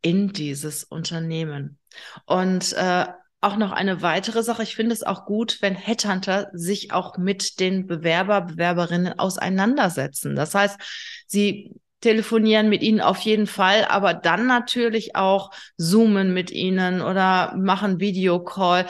in 0.00 0.32
dieses 0.32 0.84
Unternehmen. 0.84 1.78
Und 2.24 2.72
äh, 2.74 3.06
auch 3.40 3.56
noch 3.56 3.72
eine 3.72 4.02
weitere 4.02 4.42
Sache. 4.42 4.62
Ich 4.62 4.76
finde 4.76 4.92
es 4.92 5.02
auch 5.02 5.24
gut, 5.24 5.58
wenn 5.60 5.74
Headhunter 5.74 6.48
sich 6.52 6.92
auch 6.92 7.18
mit 7.18 7.60
den 7.60 7.86
Bewerber, 7.86 8.40
Bewerberinnen 8.40 9.18
auseinandersetzen. 9.18 10.34
Das 10.34 10.54
heißt, 10.54 10.78
sie 11.26 11.72
telefonieren 12.00 12.68
mit 12.68 12.82
ihnen 12.82 13.00
auf 13.00 13.18
jeden 13.20 13.46
Fall, 13.46 13.84
aber 13.86 14.14
dann 14.14 14.46
natürlich 14.46 15.16
auch 15.16 15.50
zoomen 15.76 16.34
mit 16.34 16.50
ihnen 16.50 17.02
oder 17.02 17.54
machen 17.56 18.00
Videocall, 18.00 18.86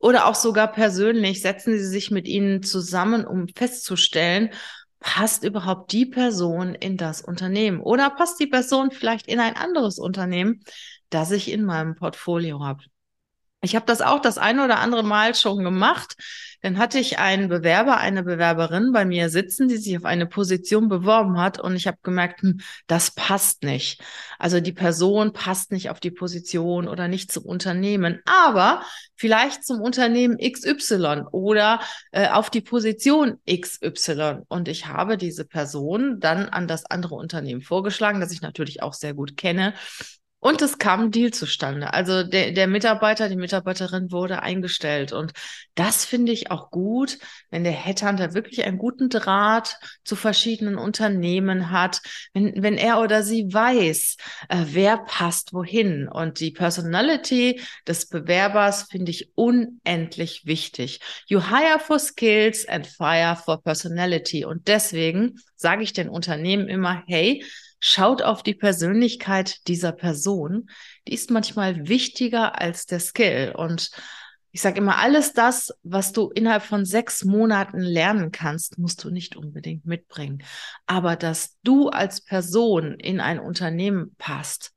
oder 0.00 0.26
auch 0.26 0.34
sogar 0.34 0.72
persönlich 0.72 1.42
setzen 1.42 1.78
Sie 1.78 1.86
sich 1.86 2.10
mit 2.10 2.26
ihnen 2.26 2.62
zusammen, 2.62 3.26
um 3.26 3.46
festzustellen, 3.48 4.50
passt 4.98 5.44
überhaupt 5.44 5.92
die 5.92 6.06
Person 6.06 6.74
in 6.74 6.96
das 6.96 7.20
Unternehmen 7.20 7.80
oder 7.80 8.10
passt 8.10 8.40
die 8.40 8.46
Person 8.46 8.90
vielleicht 8.90 9.28
in 9.28 9.40
ein 9.40 9.56
anderes 9.56 9.98
Unternehmen, 9.98 10.64
das 11.10 11.30
ich 11.30 11.50
in 11.50 11.64
meinem 11.64 11.94
Portfolio 11.94 12.64
habe. 12.64 12.82
Ich 13.62 13.76
habe 13.76 13.84
das 13.86 14.00
auch 14.00 14.20
das 14.20 14.38
eine 14.38 14.64
oder 14.64 14.78
andere 14.78 15.02
Mal 15.02 15.34
schon 15.34 15.62
gemacht. 15.62 16.16
Dann 16.62 16.78
hatte 16.78 16.98
ich 16.98 17.18
einen 17.18 17.48
Bewerber, 17.48 17.98
eine 17.98 18.22
Bewerberin 18.22 18.92
bei 18.92 19.04
mir 19.04 19.30
sitzen, 19.30 19.68
die 19.68 19.76
sich 19.76 19.96
auf 19.96 20.04
eine 20.04 20.26
Position 20.26 20.88
beworben 20.88 21.38
hat 21.40 21.58
und 21.58 21.74
ich 21.74 21.86
habe 21.86 21.96
gemerkt, 22.02 22.42
hm, 22.42 22.60
das 22.86 23.10
passt 23.12 23.62
nicht. 23.62 24.02
Also 24.38 24.60
die 24.60 24.72
Person 24.72 25.32
passt 25.32 25.72
nicht 25.72 25.90
auf 25.90 26.00
die 26.00 26.10
Position 26.10 26.86
oder 26.86 27.08
nicht 27.08 27.32
zum 27.32 27.44
Unternehmen, 27.44 28.20
aber 28.26 28.82
vielleicht 29.16 29.64
zum 29.64 29.80
Unternehmen 29.80 30.38
XY 30.38 31.24
oder 31.32 31.80
äh, 32.12 32.28
auf 32.28 32.50
die 32.50 32.60
Position 32.60 33.38
XY. 33.50 34.42
Und 34.48 34.68
ich 34.68 34.86
habe 34.86 35.16
diese 35.16 35.44
Person 35.46 36.20
dann 36.20 36.48
an 36.48 36.68
das 36.68 36.84
andere 36.86 37.14
Unternehmen 37.14 37.62
vorgeschlagen, 37.62 38.20
das 38.20 38.32
ich 38.32 38.42
natürlich 38.42 38.82
auch 38.82 38.94
sehr 38.94 39.14
gut 39.14 39.36
kenne 39.36 39.74
und 40.40 40.62
es 40.62 40.78
kam 40.78 41.00
ein 41.02 41.10
Deal 41.10 41.32
zustande. 41.32 41.92
Also 41.92 42.22
der, 42.22 42.52
der 42.52 42.66
Mitarbeiter, 42.66 43.28
die 43.28 43.36
Mitarbeiterin 43.36 44.10
wurde 44.10 44.42
eingestellt. 44.42 45.12
Und 45.12 45.32
das 45.74 46.06
finde 46.06 46.32
ich 46.32 46.50
auch 46.50 46.70
gut, 46.70 47.18
wenn 47.50 47.62
der 47.62 47.74
Headhunter 47.74 48.32
wirklich 48.32 48.64
einen 48.64 48.78
guten 48.78 49.10
Draht 49.10 49.76
zu 50.02 50.16
verschiedenen 50.16 50.76
Unternehmen 50.76 51.70
hat, 51.70 52.00
wenn, 52.32 52.62
wenn 52.62 52.78
er 52.78 53.00
oder 53.00 53.22
sie 53.22 53.52
weiß, 53.52 54.16
äh, 54.48 54.64
wer 54.64 54.96
passt 54.96 55.52
wohin. 55.52 56.08
Und 56.08 56.40
die 56.40 56.52
Personality 56.52 57.60
des 57.86 58.08
Bewerbers 58.08 58.84
finde 58.90 59.10
ich 59.10 59.32
unendlich 59.34 60.46
wichtig. 60.46 61.00
You 61.26 61.42
hire 61.42 61.78
for 61.78 61.98
skills 61.98 62.66
and 62.66 62.86
fire 62.86 63.36
for 63.36 63.62
personality. 63.62 64.46
Und 64.46 64.68
deswegen 64.68 65.38
sage 65.54 65.82
ich 65.82 65.92
den 65.92 66.08
Unternehmen 66.08 66.68
immer, 66.68 67.02
hey, 67.06 67.44
Schaut 67.80 68.20
auf 68.20 68.42
die 68.42 68.54
Persönlichkeit 68.54 69.66
dieser 69.66 69.92
Person. 69.92 70.68
Die 71.08 71.14
ist 71.14 71.30
manchmal 71.30 71.88
wichtiger 71.88 72.60
als 72.60 72.84
der 72.84 73.00
Skill. 73.00 73.54
Und 73.56 73.90
ich 74.52 74.60
sage 74.60 74.78
immer, 74.78 74.98
alles 74.98 75.32
das, 75.32 75.72
was 75.82 76.12
du 76.12 76.28
innerhalb 76.28 76.62
von 76.62 76.84
sechs 76.84 77.24
Monaten 77.24 77.78
lernen 77.78 78.32
kannst, 78.32 78.78
musst 78.78 79.02
du 79.02 79.10
nicht 79.10 79.34
unbedingt 79.34 79.86
mitbringen. 79.86 80.42
Aber 80.86 81.16
dass 81.16 81.56
du 81.62 81.88
als 81.88 82.20
Person 82.20 82.94
in 82.94 83.18
ein 83.18 83.40
Unternehmen 83.40 84.14
passt, 84.18 84.72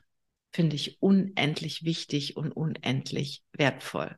finde 0.53 0.75
ich 0.75 1.01
unendlich 1.01 1.83
wichtig 1.83 2.37
und 2.37 2.51
unendlich 2.51 3.43
wertvoll. 3.51 4.15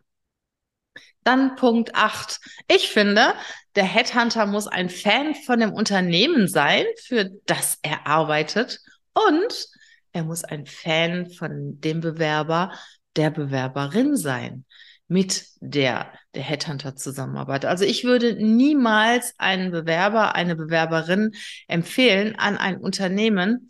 Dann 1.24 1.56
Punkt 1.56 1.96
8. 1.96 2.40
Ich 2.68 2.90
finde, 2.90 3.34
der 3.76 3.84
Headhunter 3.84 4.46
muss 4.46 4.68
ein 4.68 4.90
Fan 4.90 5.36
von 5.36 5.60
dem 5.60 5.74
Unternehmen 5.74 6.48
sein, 6.48 6.86
für 7.04 7.30
das 7.46 7.80
er 7.82 8.06
arbeitet. 8.08 8.80
Und 9.14 9.68
er 10.12 10.24
muss 10.24 10.44
ein 10.44 10.66
Fan 10.66 11.30
von 11.30 11.80
dem 11.82 12.00
Bewerber, 12.00 12.72
der 13.16 13.32
Bewerberin 13.32 14.16
sein, 14.16 14.66
mit 15.08 15.46
der 15.60 16.12
der 16.36 16.44
Headhunter 16.44 16.96
zusammenarbeitet. 16.96 17.70
Also 17.70 17.86
ich 17.86 18.04
würde 18.04 18.36
niemals 18.36 19.34
einen 19.38 19.72
Bewerber, 19.72 20.36
eine 20.36 20.56
Bewerberin 20.56 21.32
empfehlen 21.68 22.36
an 22.38 22.58
ein 22.58 22.78
Unternehmen, 22.78 23.70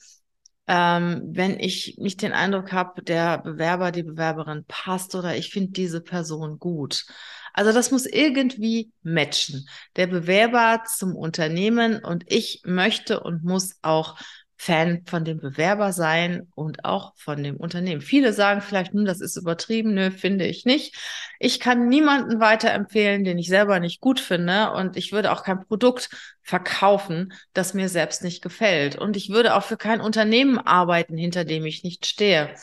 ähm, 0.67 1.21
wenn 1.27 1.59
ich 1.59 1.97
nicht 1.97 2.21
den 2.21 2.33
Eindruck 2.33 2.71
habe, 2.71 3.03
der 3.03 3.39
Bewerber, 3.39 3.91
die 3.91 4.03
Bewerberin 4.03 4.65
passt 4.67 5.15
oder 5.15 5.35
ich 5.35 5.49
finde 5.49 5.71
diese 5.71 6.01
Person 6.01 6.57
gut. 6.59 7.05
Also 7.53 7.71
das 7.71 7.91
muss 7.91 8.05
irgendwie 8.05 8.91
matchen. 9.01 9.67
Der 9.95 10.07
Bewerber 10.07 10.83
zum 10.85 11.15
Unternehmen 11.15 12.03
und 12.03 12.25
ich 12.27 12.61
möchte 12.65 13.21
und 13.21 13.43
muss 13.43 13.77
auch 13.81 14.17
Fan 14.57 15.03
von 15.05 15.25
dem 15.25 15.39
Bewerber 15.39 15.91
sein 15.91 16.47
und 16.55 16.85
auch 16.85 17.13
von 17.17 17.43
dem 17.43 17.57
Unternehmen. 17.57 18.01
Viele 18.01 18.33
sagen 18.33 18.61
vielleicht, 18.61 18.93
hm, 18.93 19.05
das 19.05 19.19
ist 19.19 19.35
übertrieben, 19.35 19.93
nö, 19.93 20.11
finde 20.11 20.45
ich 20.45 20.65
nicht. 20.65 20.95
Ich 21.39 21.59
kann 21.59 21.87
niemanden 21.89 22.39
weiterempfehlen, 22.39 23.23
den 23.23 23.37
ich 23.37 23.47
selber 23.47 23.79
nicht 23.79 23.99
gut 23.99 24.19
finde 24.19 24.71
und 24.71 24.95
ich 24.97 25.11
würde 25.11 25.31
auch 25.31 25.43
kein 25.43 25.65
Produkt 25.65 26.09
verkaufen, 26.41 27.33
das 27.53 27.73
mir 27.73 27.89
selbst 27.89 28.23
nicht 28.23 28.41
gefällt. 28.41 28.97
Und 28.97 29.17
ich 29.17 29.29
würde 29.29 29.55
auch 29.55 29.63
für 29.63 29.77
kein 29.77 29.99
Unternehmen 30.01 30.57
arbeiten, 30.57 31.17
hinter 31.17 31.43
dem 31.43 31.65
ich 31.65 31.83
nicht 31.83 32.05
stehe. 32.05 32.55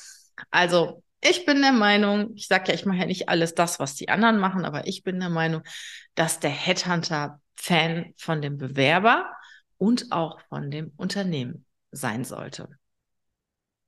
Also 0.50 1.02
ich 1.20 1.44
bin 1.44 1.60
der 1.62 1.72
Meinung, 1.72 2.32
ich 2.34 2.48
sage 2.48 2.68
ja, 2.68 2.74
ich 2.74 2.86
mache 2.86 2.98
ja 2.98 3.06
nicht 3.06 3.28
alles 3.28 3.54
das, 3.54 3.78
was 3.78 3.94
die 3.94 4.08
anderen 4.08 4.38
machen, 4.38 4.64
aber 4.64 4.86
ich 4.86 5.04
bin 5.04 5.20
der 5.20 5.30
Meinung, 5.30 5.62
dass 6.14 6.40
der 6.40 6.50
Headhunter 6.50 7.40
Fan 7.54 8.14
von 8.16 8.42
dem 8.42 8.56
Bewerber 8.56 9.30
und 9.78 10.10
auch 10.10 10.40
von 10.48 10.70
dem 10.70 10.92
Unternehmen 10.96 11.64
sein 11.92 12.24
sollte. 12.24 12.68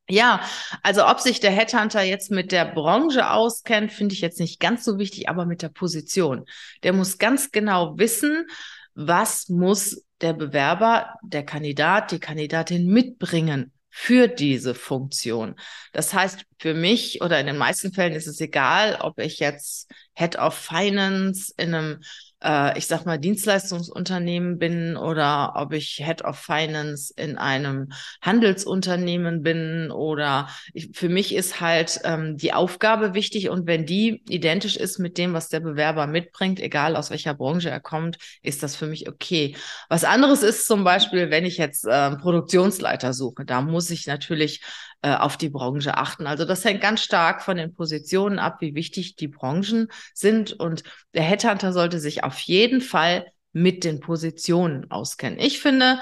Ja, 0.09 0.43
also 0.83 1.07
ob 1.07 1.21
sich 1.21 1.41
der 1.41 1.51
Headhunter 1.51 2.03
jetzt 2.03 2.31
mit 2.31 2.53
der 2.53 2.67
Branche 2.67 3.31
auskennt, 3.31 3.91
finde 3.91 4.15
ich 4.15 4.21
jetzt 4.21 4.39
nicht 4.39 4.61
ganz 4.61 4.85
so 4.85 4.99
wichtig, 4.99 5.31
aber 5.31 5.47
mit 5.47 5.63
der 5.63 5.71
Position. 5.71 6.45
Der 6.83 6.93
muss 6.93 7.17
ganz 7.17 7.53
genau 7.53 7.97
wissen, 7.97 8.47
was 8.95 9.49
muss 9.49 10.05
der 10.21 10.35
Bewerber, 10.35 11.15
der 11.23 11.45
Kandidat, 11.45 12.11
die 12.13 12.21
Kandidatin 12.21 12.87
mitbringen 12.87 13.73
für 13.89 14.29
diese 14.29 14.75
Funktion. 14.75 15.55
Das 15.93 16.13
heißt, 16.13 16.45
für 16.59 16.75
mich 16.75 17.23
oder 17.23 17.41
in 17.41 17.47
den 17.47 17.57
meisten 17.57 17.93
Fällen 17.93 18.13
ist 18.13 18.27
es 18.27 18.41
egal, 18.41 18.99
ob 19.01 19.19
ich 19.19 19.39
jetzt 19.39 19.91
Head 20.15 20.37
of 20.37 20.55
Finance 20.55 21.55
in 21.57 21.75
einem 21.75 22.03
äh, 22.45 22.77
ich 22.79 22.87
sag 22.87 23.07
mal, 23.07 23.19
Dienstleistungsunternehmen 23.19 24.59
bin 24.59 24.97
oder 24.97 25.55
ob 25.57 25.73
ich 25.73 26.03
Head 26.05 26.25
of 26.25 26.39
Finance 26.39 27.13
in 27.17 27.39
einem 27.39 27.91
Handelsunternehmen 28.21 29.43
bin 29.43 29.91
oder 29.91 30.49
ich, 30.73 30.91
für 30.93 31.09
mich 31.09 31.35
ist 31.35 31.61
halt 31.61 32.01
ähm, 32.05 32.37
die 32.37 32.53
Aufgabe 32.53 33.15
wichtig 33.15 33.49
und 33.49 33.67
wenn 33.67 33.87
die 33.87 34.23
identisch 34.29 34.77
ist 34.77 34.99
mit 34.99 35.19
dem, 35.19 35.33
was 35.33 35.49
der 35.49 35.61
Bewerber 35.61 36.07
mitbringt, 36.07 36.61
egal 36.61 36.97
aus 36.97 37.11
welcher 37.11 37.35
Branche 37.35 37.71
er 37.71 37.81
kommt, 37.81 38.19
ist 38.43 38.63
das 38.63 38.77
für 38.77 38.87
mich 38.87 39.09
okay. 39.09 39.57
Was 39.89 40.05
anderes 40.05 40.43
ist 40.43 40.67
zum 40.67 40.85
Beispiel, 40.85 41.31
wenn 41.31 41.47
ich 41.47 41.57
jetzt 41.57 41.87
äh, 41.87 42.17
Produktionsleiter 42.17 43.15
suche, 43.15 43.45
da 43.45 43.63
muss 43.63 43.91
ich 43.91 44.07
natürlich 44.07 44.61
äh, 45.05 45.17
auf 45.17 45.37
die 45.37 45.51
Branche 45.51 45.99
achten. 45.99 46.27
Also 46.27 46.47
das 46.47 46.65
hängt 46.65 46.81
ganz 46.81 47.03
stark 47.03 47.43
von 47.43 47.59
den 47.59 47.75
Positionen 47.75 48.39
ab, 48.39 48.57
wie 48.61 48.75
wichtig 48.75 49.17
die 49.17 49.29
Branchen 49.29 49.89
sind. 50.15 50.55
Und 50.55 50.83
der 51.13 51.25
Headhunter 51.25 51.75
sollte 51.75 52.01
sich 52.01 52.25
auf 52.25 52.39
jeden 52.39 52.81
Fall 52.81 53.27
mit 53.53 53.85
den 53.85 54.01
Positionen 54.01 54.91
auskennen. 54.91 55.39
Ich 55.39 55.61
finde, 55.61 55.99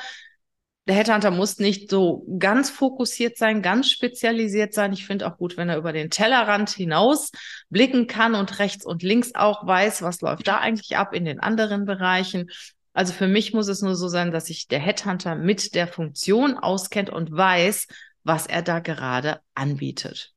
der 0.87 0.95
Headhunter 0.95 1.33
muss 1.33 1.59
nicht 1.59 1.91
so 1.91 2.25
ganz 2.39 2.71
fokussiert 2.71 3.37
sein, 3.37 3.61
ganz 3.61 3.91
spezialisiert 3.91 4.73
sein. 4.73 4.93
Ich 4.93 5.05
finde 5.05 5.27
auch 5.27 5.37
gut, 5.37 5.57
wenn 5.57 5.69
er 5.69 5.79
über 5.79 5.93
den 5.93 6.09
Tellerrand 6.09 6.71
hinaus 6.71 7.33
blicken 7.71 8.07
kann 8.07 8.37
und 8.37 8.61
rechts 8.61 8.87
und 8.87 9.03
links 9.03 9.35
auch 9.35 9.67
weiß, 9.67 10.03
was 10.03 10.21
läuft 10.21 10.47
da 10.47 10.59
eigentlich 10.59 10.97
ab 10.97 11.13
in 11.13 11.25
den 11.25 11.41
anderen 11.41 11.87
Bereichen. 11.87 12.51
Also 12.93 13.13
für 13.13 13.27
mich 13.27 13.53
muss 13.53 13.67
es 13.67 13.83
nur 13.83 13.97
so 13.97 14.07
sein, 14.07 14.31
dass 14.31 14.47
sich 14.47 14.69
der 14.69 14.79
Headhunter 14.79 15.35
mit 15.35 15.75
der 15.75 15.89
Funktion 15.89 16.57
auskennt 16.57 17.11
und 17.11 17.33
weiß, 17.33 17.89
was 18.25 18.47
er 18.47 18.63
da 18.63 18.81
gerade 18.81 19.41
anbietet. 19.55 20.33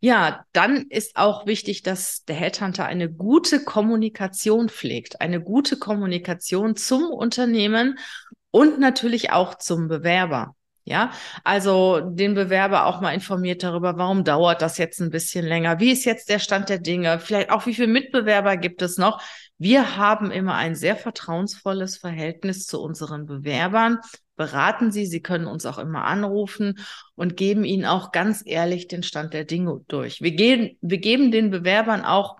Ja, 0.00 0.44
dann 0.52 0.86
ist 0.90 1.16
auch 1.16 1.46
wichtig, 1.46 1.82
dass 1.82 2.24
der 2.24 2.36
Headhunter 2.36 2.84
eine 2.84 3.10
gute 3.10 3.64
Kommunikation 3.64 4.68
pflegt, 4.68 5.22
eine 5.22 5.40
gute 5.40 5.78
Kommunikation 5.78 6.76
zum 6.76 7.04
Unternehmen 7.04 7.98
und 8.50 8.78
natürlich 8.78 9.32
auch 9.32 9.54
zum 9.54 9.88
Bewerber. 9.88 10.54
Ja, 10.86 11.12
also 11.44 12.00
den 12.00 12.34
Bewerber 12.34 12.84
auch 12.84 13.00
mal 13.00 13.14
informiert 13.14 13.62
darüber, 13.62 13.96
warum 13.96 14.22
dauert 14.22 14.60
das 14.60 14.76
jetzt 14.76 15.00
ein 15.00 15.08
bisschen 15.08 15.46
länger? 15.46 15.80
Wie 15.80 15.90
ist 15.90 16.04
jetzt 16.04 16.28
der 16.28 16.38
Stand 16.38 16.68
der 16.68 16.78
Dinge? 16.78 17.18
Vielleicht 17.18 17.48
auch, 17.48 17.64
wie 17.64 17.72
viele 17.72 17.88
Mitbewerber 17.88 18.58
gibt 18.58 18.82
es 18.82 18.98
noch? 18.98 19.22
Wir 19.64 19.96
haben 19.96 20.30
immer 20.30 20.56
ein 20.56 20.74
sehr 20.74 20.94
vertrauensvolles 20.94 21.96
Verhältnis 21.96 22.66
zu 22.66 22.82
unseren 22.82 23.24
Bewerbern 23.24 23.98
beraten 24.36 24.92
Sie. 24.92 25.06
Sie 25.06 25.22
können 25.22 25.46
uns 25.46 25.64
auch 25.64 25.78
immer 25.78 26.04
anrufen 26.04 26.80
und 27.14 27.38
geben 27.38 27.64
Ihnen 27.64 27.86
auch 27.86 28.12
ganz 28.12 28.42
ehrlich 28.44 28.88
den 28.88 29.02
Stand 29.02 29.32
der 29.32 29.46
Dinge 29.46 29.80
durch. 29.88 30.20
Wir, 30.20 30.32
gehen, 30.32 30.76
wir 30.82 30.98
geben 30.98 31.30
den 31.30 31.50
Bewerbern 31.50 32.04
auch 32.04 32.36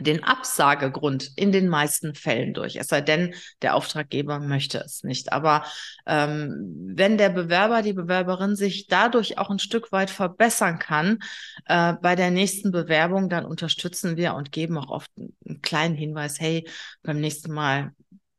den 0.00 0.24
Absagegrund 0.24 1.30
in 1.36 1.52
den 1.52 1.68
meisten 1.68 2.14
Fällen 2.14 2.54
durch, 2.54 2.76
es 2.76 2.88
sei 2.88 3.00
denn, 3.00 3.34
der 3.62 3.74
Auftraggeber 3.74 4.40
möchte 4.40 4.78
es 4.78 5.04
nicht. 5.04 5.32
Aber 5.32 5.64
ähm, 6.06 6.92
wenn 6.94 7.18
der 7.18 7.30
Bewerber, 7.30 7.82
die 7.82 7.92
Bewerberin 7.92 8.56
sich 8.56 8.86
dadurch 8.86 9.38
auch 9.38 9.50
ein 9.50 9.58
Stück 9.58 9.92
weit 9.92 10.10
verbessern 10.10 10.78
kann, 10.78 11.18
äh, 11.66 11.94
bei 11.94 12.16
der 12.16 12.30
nächsten 12.30 12.70
Bewerbung, 12.70 13.28
dann 13.28 13.44
unterstützen 13.44 14.16
wir 14.16 14.34
und 14.34 14.52
geben 14.52 14.78
auch 14.78 14.90
oft 14.90 15.10
einen 15.18 15.62
kleinen 15.62 15.94
Hinweis, 15.94 16.40
hey, 16.40 16.68
beim 17.02 17.20
nächsten 17.20 17.52
Mal 17.52 17.92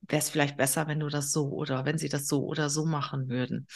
wäre 0.08 0.20
es 0.20 0.30
vielleicht 0.30 0.58
besser, 0.58 0.88
wenn 0.88 1.00
du 1.00 1.10
das 1.10 1.32
so 1.32 1.50
oder 1.50 1.86
wenn 1.86 1.98
sie 1.98 2.10
das 2.10 2.28
so 2.28 2.44
oder 2.46 2.70
so 2.70 2.86
machen 2.86 3.30
würden. 3.30 3.68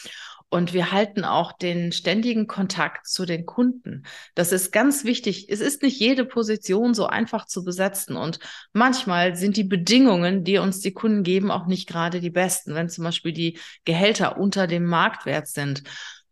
Und 0.50 0.74
wir 0.74 0.92
halten 0.92 1.24
auch 1.26 1.52
den 1.52 1.92
ständigen 1.92 2.48
Kontakt 2.48 3.08
zu 3.08 3.26
den 3.26 3.46
Kunden. 3.46 4.04
Das 4.36 4.52
ist 4.52 4.72
ganz 4.72 5.04
wichtig. 5.04 5.48
Es 5.50 5.60
ist 5.60 5.82
nicht 5.82 6.00
jede 6.00 6.26
Position 6.26 6.94
so 6.94 7.08
einfach 7.08 7.46
zu 7.46 7.64
besetzen. 7.64 8.16
Und 8.16 8.40
manchmal 8.74 9.36
sind 9.36 9.58
die 9.58 9.64
Bedingungen, 9.64 10.44
die 10.44 10.58
uns 10.58 10.80
die 10.80 10.94
Kunden 10.94 11.24
geben, 11.24 11.52
auch 11.52 11.66
nicht 11.66 11.88
gerade 11.88 12.20
die 12.22 12.30
besten. 12.30 12.76
Wenn 12.76 12.90
zum 12.90 13.04
Beispiel 13.04 13.34
die 13.34 13.60
Gehälter 13.86 14.38
unter 14.38 14.68
dem 14.68 14.86
Marktwert 14.86 15.48
sind 15.48 15.84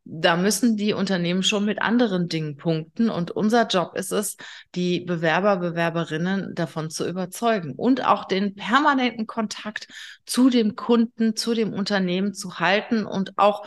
da 0.06 0.36
müssen 0.36 0.76
die 0.76 0.94
Unternehmen 0.94 1.44
schon 1.44 1.66
mit 1.66 1.82
anderen 1.82 2.28
Dingen 2.28 2.58
punkten. 2.58 3.10
Und 3.10 3.32
unser 3.32 3.68
Job 3.68 3.96
ist 3.96 4.12
es, 4.12 4.36
die 4.76 5.00
Bewerber, 5.00 5.58
Bewerberinnen 5.58 6.54
davon 6.56 6.90
zu 6.90 7.08
überzeugen 7.08 7.74
und 7.76 8.06
auch 8.06 8.26
den 8.26 8.56
permanenten 8.56 9.28
Kontakt 9.28 9.88
zu 10.26 10.50
dem 10.50 10.76
Kunden, 10.76 11.36
zu 11.36 11.54
dem 11.54 11.72
Unternehmen 11.72 12.34
zu 12.34 12.60
halten 12.60 13.06
und 13.06 13.38
auch 13.38 13.66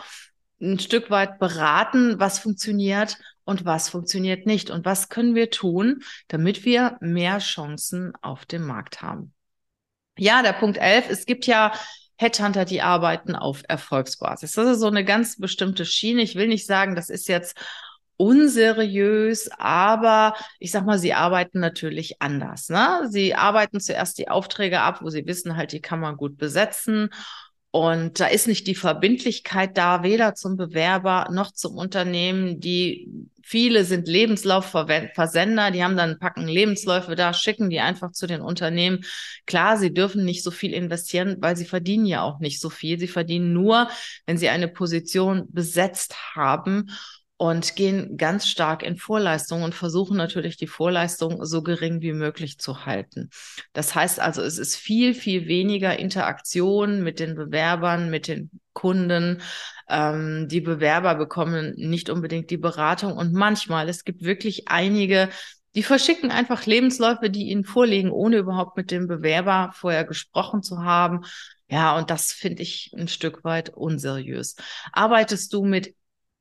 ein 0.61 0.79
Stück 0.79 1.09
weit 1.09 1.39
beraten, 1.39 2.19
was 2.19 2.39
funktioniert 2.39 3.17
und 3.43 3.65
was 3.65 3.89
funktioniert 3.89 4.45
nicht 4.45 4.69
und 4.69 4.85
was 4.85 5.09
können 5.09 5.35
wir 5.35 5.49
tun, 5.49 6.01
damit 6.27 6.65
wir 6.65 6.97
mehr 6.99 7.39
Chancen 7.39 8.13
auf 8.21 8.45
dem 8.45 8.65
Markt 8.65 9.01
haben. 9.01 9.33
Ja, 10.17 10.41
der 10.41 10.53
Punkt 10.53 10.77
11, 10.77 11.09
es 11.09 11.25
gibt 11.25 11.45
ja 11.45 11.71
Headhunter, 12.17 12.65
die 12.65 12.81
arbeiten 12.81 13.35
auf 13.35 13.63
Erfolgsbasis. 13.67 14.53
Das 14.53 14.67
ist 14.67 14.79
so 14.79 14.87
eine 14.87 15.05
ganz 15.05 15.37
bestimmte 15.37 15.85
Schiene. 15.85 16.21
Ich 16.21 16.35
will 16.35 16.47
nicht 16.47 16.65
sagen, 16.65 16.95
das 16.95 17.09
ist 17.09 17.27
jetzt 17.27 17.55
unseriös, 18.17 19.49
aber 19.57 20.33
ich 20.59 20.71
sag 20.71 20.85
mal, 20.85 20.97
sie 20.97 21.13
arbeiten 21.13 21.59
natürlich 21.59 22.19
anders. 22.21 22.69
Ne? 22.69 23.07
Sie 23.09 23.35
arbeiten 23.35 23.79
zuerst 23.79 24.17
die 24.17 24.29
Aufträge 24.29 24.81
ab, 24.81 25.01
wo 25.03 25.09
sie 25.09 25.27
wissen 25.27 25.55
halt, 25.55 25.71
die 25.71 25.81
kann 25.81 25.99
man 25.99 26.17
gut 26.17 26.37
besetzen. 26.37 27.11
Und 27.77 28.19
da 28.19 28.25
ist 28.25 28.47
nicht 28.47 28.65
die 28.65 28.73
Verbindlichkeit 28.73 29.77
da, 29.77 30.01
weder 30.01 30.33
zum 30.33 30.57
Bewerber 30.57 31.27
noch 31.31 31.51
zum 31.51 31.75
Unternehmen. 31.75 32.59
Die 32.59 33.07
viele 33.43 33.85
sind 33.85 34.07
Lebenslaufversender, 34.07 35.69
die 35.69 35.83
haben 35.83 35.95
dann 35.95 36.17
packen 36.17 36.47
Lebensläufe 36.47 37.15
da, 37.15 37.33
schicken 37.33 37.69
die 37.69 37.79
einfach 37.79 38.13
zu 38.13 38.25
den 38.25 38.41
Unternehmen. 38.41 39.05
Klar, 39.45 39.77
sie 39.77 39.93
dürfen 39.93 40.25
nicht 40.25 40.41
so 40.41 40.49
viel 40.49 40.73
investieren, 40.73 41.37
weil 41.39 41.55
sie 41.55 41.65
verdienen 41.65 42.07
ja 42.07 42.23
auch 42.23 42.39
nicht 42.39 42.59
so 42.59 42.71
viel. 42.71 42.97
Sie 42.97 43.07
verdienen 43.07 43.53
nur, 43.53 43.89
wenn 44.25 44.39
sie 44.39 44.49
eine 44.49 44.69
Position 44.69 45.45
besetzt 45.51 46.15
haben 46.35 46.89
und 47.37 47.75
gehen 47.75 48.17
ganz 48.17 48.47
stark 48.47 48.81
in 48.81 48.97
Vorleistung 48.97 49.61
und 49.61 49.75
versuchen 49.75 50.17
natürlich 50.17 50.57
die 50.57 50.67
Vorleistung 50.67 51.45
so 51.45 51.61
gering 51.61 52.01
wie 52.01 52.13
möglich 52.13 52.57
zu 52.57 52.85
halten. 52.85 53.29
Das 53.73 53.93
heißt 53.93 54.19
also, 54.19 54.41
es 54.41 54.57
ist 54.57 54.75
viel, 54.75 55.13
viel 55.13 55.47
weniger 55.47 55.97
Interaktion 55.97 57.03
mit 57.03 57.19
den 57.19 57.35
Bewerbern, 57.35 58.09
mit 58.09 58.27
den 58.27 58.49
Kunden. 58.73 59.41
Ähm, 59.87 60.47
die 60.49 60.61
Bewerber 60.61 61.15
bekommen 61.15 61.73
nicht 61.77 62.09
unbedingt 62.09 62.49
die 62.49 62.57
Beratung 62.57 63.13
und 63.13 63.33
manchmal, 63.33 63.87
es 63.87 64.03
gibt 64.03 64.23
wirklich 64.23 64.67
einige, 64.67 65.29
die 65.75 65.83
verschicken 65.83 66.31
einfach 66.31 66.65
Lebensläufe, 66.65 67.29
die 67.29 67.49
ihnen 67.49 67.63
vorliegen, 67.63 68.09
ohne 68.09 68.37
überhaupt 68.37 68.77
mit 68.77 68.89
dem 68.89 69.05
Bewerber 69.05 69.71
vorher 69.75 70.05
gesprochen 70.05 70.63
zu 70.63 70.83
haben. 70.83 71.21
Ja, 71.69 71.95
und 71.97 72.09
das 72.09 72.31
finde 72.31 72.63
ich 72.63 72.91
ein 72.97 73.07
Stück 73.07 73.43
weit 73.43 73.69
unseriös. 73.69 74.55
Arbeitest 74.91 75.53
du 75.53 75.63
mit 75.63 75.93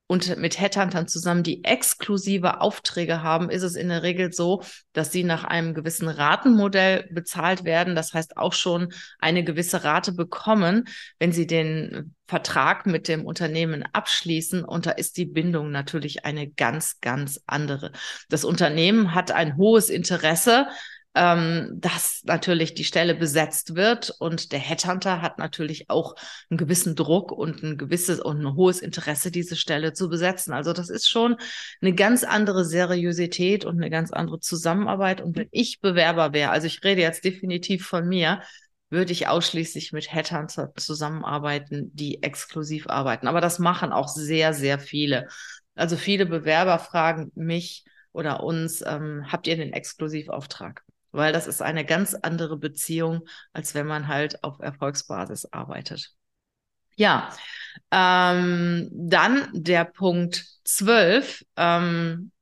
und 0.08 0.36
mit 0.36 0.60
Headhuntern 0.60 1.08
zusammen, 1.08 1.42
die 1.42 1.64
exklusive 1.64 2.60
Aufträge 2.60 3.22
haben, 3.22 3.50
ist 3.50 3.62
es 3.62 3.74
in 3.74 3.88
der 3.88 4.02
Regel 4.02 4.32
so, 4.32 4.62
dass 4.92 5.10
sie 5.10 5.24
nach 5.24 5.44
einem 5.44 5.74
gewissen 5.74 6.08
Ratenmodell 6.08 7.08
bezahlt 7.10 7.64
werden. 7.64 7.96
Das 7.96 8.14
heißt 8.14 8.36
auch 8.36 8.52
schon 8.52 8.92
eine 9.18 9.42
gewisse 9.42 9.82
Rate 9.82 10.12
bekommen, 10.12 10.84
wenn 11.18 11.32
sie 11.32 11.46
den 11.46 12.14
Vertrag 12.28 12.86
mit 12.86 13.08
dem 13.08 13.24
Unternehmen 13.24 13.84
abschließen. 13.92 14.64
Und 14.64 14.86
da 14.86 14.92
ist 14.92 15.16
die 15.16 15.26
Bindung 15.26 15.70
natürlich 15.70 16.24
eine 16.24 16.48
ganz, 16.48 17.00
ganz 17.00 17.40
andere. 17.46 17.90
Das 18.28 18.44
Unternehmen 18.44 19.14
hat 19.14 19.32
ein 19.32 19.56
hohes 19.56 19.90
Interesse 19.90 20.66
ähm, 21.16 21.70
dass 21.80 22.20
natürlich 22.24 22.74
die 22.74 22.84
Stelle 22.84 23.14
besetzt 23.14 23.74
wird 23.74 24.14
und 24.18 24.52
der 24.52 24.58
Headhunter 24.58 25.22
hat 25.22 25.38
natürlich 25.38 25.88
auch 25.88 26.14
einen 26.50 26.58
gewissen 26.58 26.94
Druck 26.94 27.32
und 27.32 27.62
ein 27.62 27.78
gewisses 27.78 28.20
und 28.20 28.42
ein 28.42 28.54
hohes 28.54 28.80
Interesse, 28.80 29.30
diese 29.30 29.56
Stelle 29.56 29.94
zu 29.94 30.10
besetzen. 30.10 30.52
Also 30.52 30.74
das 30.74 30.90
ist 30.90 31.08
schon 31.08 31.36
eine 31.80 31.94
ganz 31.94 32.22
andere 32.22 32.66
Seriosität 32.66 33.64
und 33.64 33.78
eine 33.78 33.88
ganz 33.88 34.12
andere 34.12 34.40
Zusammenarbeit. 34.40 35.22
Und 35.22 35.36
wenn 35.36 35.48
ich 35.52 35.80
Bewerber 35.80 36.34
wäre, 36.34 36.50
also 36.50 36.66
ich 36.66 36.84
rede 36.84 37.00
jetzt 37.00 37.24
definitiv 37.24 37.86
von 37.86 38.06
mir, 38.06 38.42
würde 38.90 39.12
ich 39.12 39.26
ausschließlich 39.26 39.92
mit 39.92 40.12
Headhunter 40.12 40.72
zusammenarbeiten, 40.76 41.90
die 41.94 42.22
exklusiv 42.22 42.88
arbeiten. 42.88 43.26
Aber 43.26 43.40
das 43.40 43.58
machen 43.58 43.90
auch 43.90 44.08
sehr, 44.08 44.52
sehr 44.52 44.78
viele. 44.78 45.28
Also 45.74 45.96
viele 45.96 46.26
Bewerber 46.26 46.78
fragen 46.78 47.32
mich 47.34 47.84
oder 48.12 48.42
uns, 48.42 48.82
ähm, 48.86 49.24
habt 49.32 49.46
ihr 49.46 49.56
den 49.56 49.72
Exklusivauftrag? 49.72 50.85
Weil 51.16 51.32
das 51.32 51.46
ist 51.46 51.62
eine 51.62 51.84
ganz 51.84 52.14
andere 52.14 52.56
Beziehung, 52.56 53.22
als 53.52 53.74
wenn 53.74 53.86
man 53.86 54.08
halt 54.08 54.44
auf 54.44 54.60
Erfolgsbasis 54.60 55.46
arbeitet. 55.52 56.12
Ja, 56.96 57.30
ähm, 57.90 58.88
dann 58.92 59.48
der 59.52 59.84
Punkt 59.84 60.44
12. 60.64 61.44
Ähm, 61.56 62.32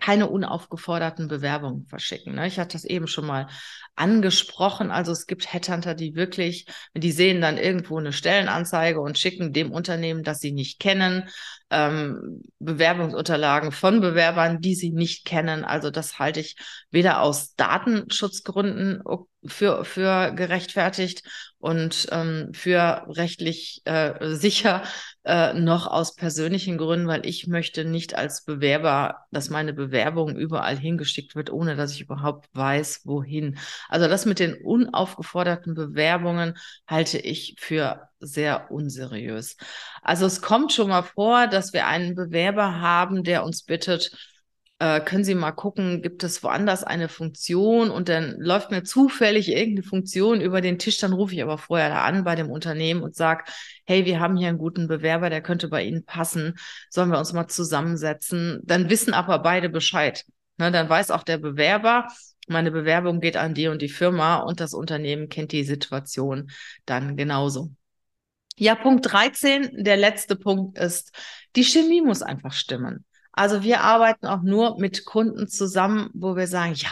keine 0.00 0.28
unaufgeforderten 0.28 1.28
Bewerbungen 1.28 1.86
verschicken. 1.86 2.34
Ne? 2.34 2.46
Ich 2.46 2.58
hatte 2.58 2.72
das 2.72 2.84
eben 2.84 3.06
schon 3.06 3.26
mal 3.26 3.48
angesprochen. 3.94 4.90
Also 4.90 5.12
es 5.12 5.26
gibt 5.26 5.52
Headhunter, 5.52 5.94
die 5.94 6.14
wirklich, 6.14 6.66
die 6.94 7.12
sehen 7.12 7.40
dann 7.40 7.58
irgendwo 7.58 7.98
eine 7.98 8.12
Stellenanzeige 8.12 9.00
und 9.00 9.18
schicken 9.18 9.52
dem 9.52 9.70
Unternehmen, 9.70 10.22
das 10.22 10.40
sie 10.40 10.52
nicht 10.52 10.80
kennen, 10.80 11.28
ähm, 11.70 12.42
Bewerbungsunterlagen 12.58 13.72
von 13.72 14.00
Bewerbern, 14.00 14.60
die 14.60 14.74
sie 14.74 14.90
nicht 14.90 15.24
kennen. 15.24 15.64
Also 15.64 15.90
das 15.90 16.18
halte 16.18 16.40
ich 16.40 16.56
weder 16.90 17.22
aus 17.22 17.54
Datenschutzgründen 17.54 19.02
für, 19.46 19.84
für 19.84 20.32
gerechtfertigt 20.32 21.22
und 21.58 22.08
ähm, 22.10 22.52
für 22.52 23.06
rechtlich 23.08 23.82
äh, 23.84 24.34
sicher, 24.34 24.82
äh, 25.24 25.54
noch 25.54 25.86
aus 25.86 26.14
persönlichen 26.14 26.76
Gründen, 26.76 27.06
weil 27.06 27.24
ich 27.26 27.46
möchte 27.46 27.84
nicht 27.84 28.14
als 28.14 28.44
Bewerber, 28.44 29.26
dass 29.30 29.50
meine 29.50 29.72
Bewerbung 29.72 30.36
überall 30.36 30.76
hingeschickt 30.76 31.34
wird, 31.36 31.50
ohne 31.50 31.76
dass 31.76 31.92
ich 31.94 32.02
überhaupt 32.02 32.48
weiß, 32.52 33.02
wohin. 33.04 33.58
Also 33.88 34.08
das 34.08 34.26
mit 34.26 34.38
den 34.40 34.54
unaufgeforderten 34.54 35.74
Bewerbungen 35.74 36.58
halte 36.86 37.18
ich 37.18 37.56
für 37.58 38.09
sehr 38.20 38.70
unseriös. 38.70 39.56
Also 40.02 40.26
es 40.26 40.40
kommt 40.42 40.72
schon 40.72 40.88
mal 40.88 41.02
vor, 41.02 41.46
dass 41.46 41.72
wir 41.72 41.86
einen 41.86 42.14
Bewerber 42.14 42.80
haben, 42.80 43.24
der 43.24 43.44
uns 43.44 43.62
bittet, 43.64 44.10
äh, 44.80 45.00
können 45.00 45.24
Sie 45.24 45.34
mal 45.34 45.52
gucken, 45.52 46.00
gibt 46.02 46.24
es 46.24 46.42
woanders 46.42 46.84
eine 46.84 47.08
Funktion 47.08 47.90
und 47.90 48.08
dann 48.08 48.36
läuft 48.38 48.70
mir 48.70 48.82
zufällig 48.82 49.48
irgendeine 49.48 49.82
Funktion 49.86 50.40
über 50.40 50.60
den 50.62 50.78
Tisch, 50.78 50.96
dann 50.96 51.12
rufe 51.12 51.34
ich 51.34 51.42
aber 51.42 51.58
vorher 51.58 51.90
da 51.90 52.02
an 52.04 52.24
bei 52.24 52.34
dem 52.34 52.50
Unternehmen 52.50 53.02
und 53.02 53.14
sage, 53.14 53.44
hey, 53.86 54.06
wir 54.06 54.20
haben 54.20 54.36
hier 54.36 54.48
einen 54.48 54.58
guten 54.58 54.88
Bewerber, 54.88 55.28
der 55.28 55.42
könnte 55.42 55.68
bei 55.68 55.84
Ihnen 55.84 56.04
passen, 56.04 56.54
sollen 56.88 57.10
wir 57.10 57.18
uns 57.18 57.32
mal 57.34 57.48
zusammensetzen? 57.48 58.60
Dann 58.64 58.88
wissen 58.90 59.12
aber 59.12 59.38
beide 59.40 59.68
Bescheid. 59.68 60.24
Ne, 60.56 60.70
dann 60.70 60.88
weiß 60.88 61.10
auch 61.10 61.22
der 61.24 61.38
Bewerber, 61.38 62.08
meine 62.48 62.70
Bewerbung 62.70 63.20
geht 63.20 63.36
an 63.36 63.54
die 63.54 63.68
und 63.68 63.82
die 63.82 63.88
Firma 63.88 64.38
und 64.38 64.60
das 64.60 64.74
Unternehmen 64.74 65.28
kennt 65.28 65.52
die 65.52 65.64
Situation 65.64 66.50
dann 66.84 67.16
genauso. 67.16 67.70
Ja, 68.60 68.74
Punkt 68.74 69.10
13, 69.10 69.84
der 69.84 69.96
letzte 69.96 70.36
Punkt 70.36 70.76
ist, 70.76 71.16
die 71.56 71.64
Chemie 71.64 72.02
muss 72.02 72.20
einfach 72.20 72.52
stimmen. 72.52 73.06
Also 73.32 73.62
wir 73.62 73.80
arbeiten 73.80 74.26
auch 74.26 74.42
nur 74.42 74.78
mit 74.78 75.06
Kunden 75.06 75.48
zusammen, 75.48 76.10
wo 76.12 76.36
wir 76.36 76.46
sagen, 76.46 76.74
ja, 76.74 76.90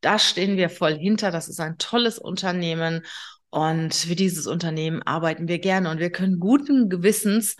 da 0.00 0.18
stehen 0.18 0.56
wir 0.56 0.70
voll 0.70 0.94
hinter, 0.94 1.30
das 1.30 1.50
ist 1.50 1.60
ein 1.60 1.76
tolles 1.76 2.18
Unternehmen 2.18 3.02
und 3.50 3.94
für 3.94 4.14
dieses 4.14 4.46
Unternehmen 4.46 5.02
arbeiten 5.02 5.48
wir 5.48 5.58
gerne 5.58 5.90
und 5.90 5.98
wir 5.98 6.08
können 6.08 6.40
guten 6.40 6.88
Gewissens 6.88 7.56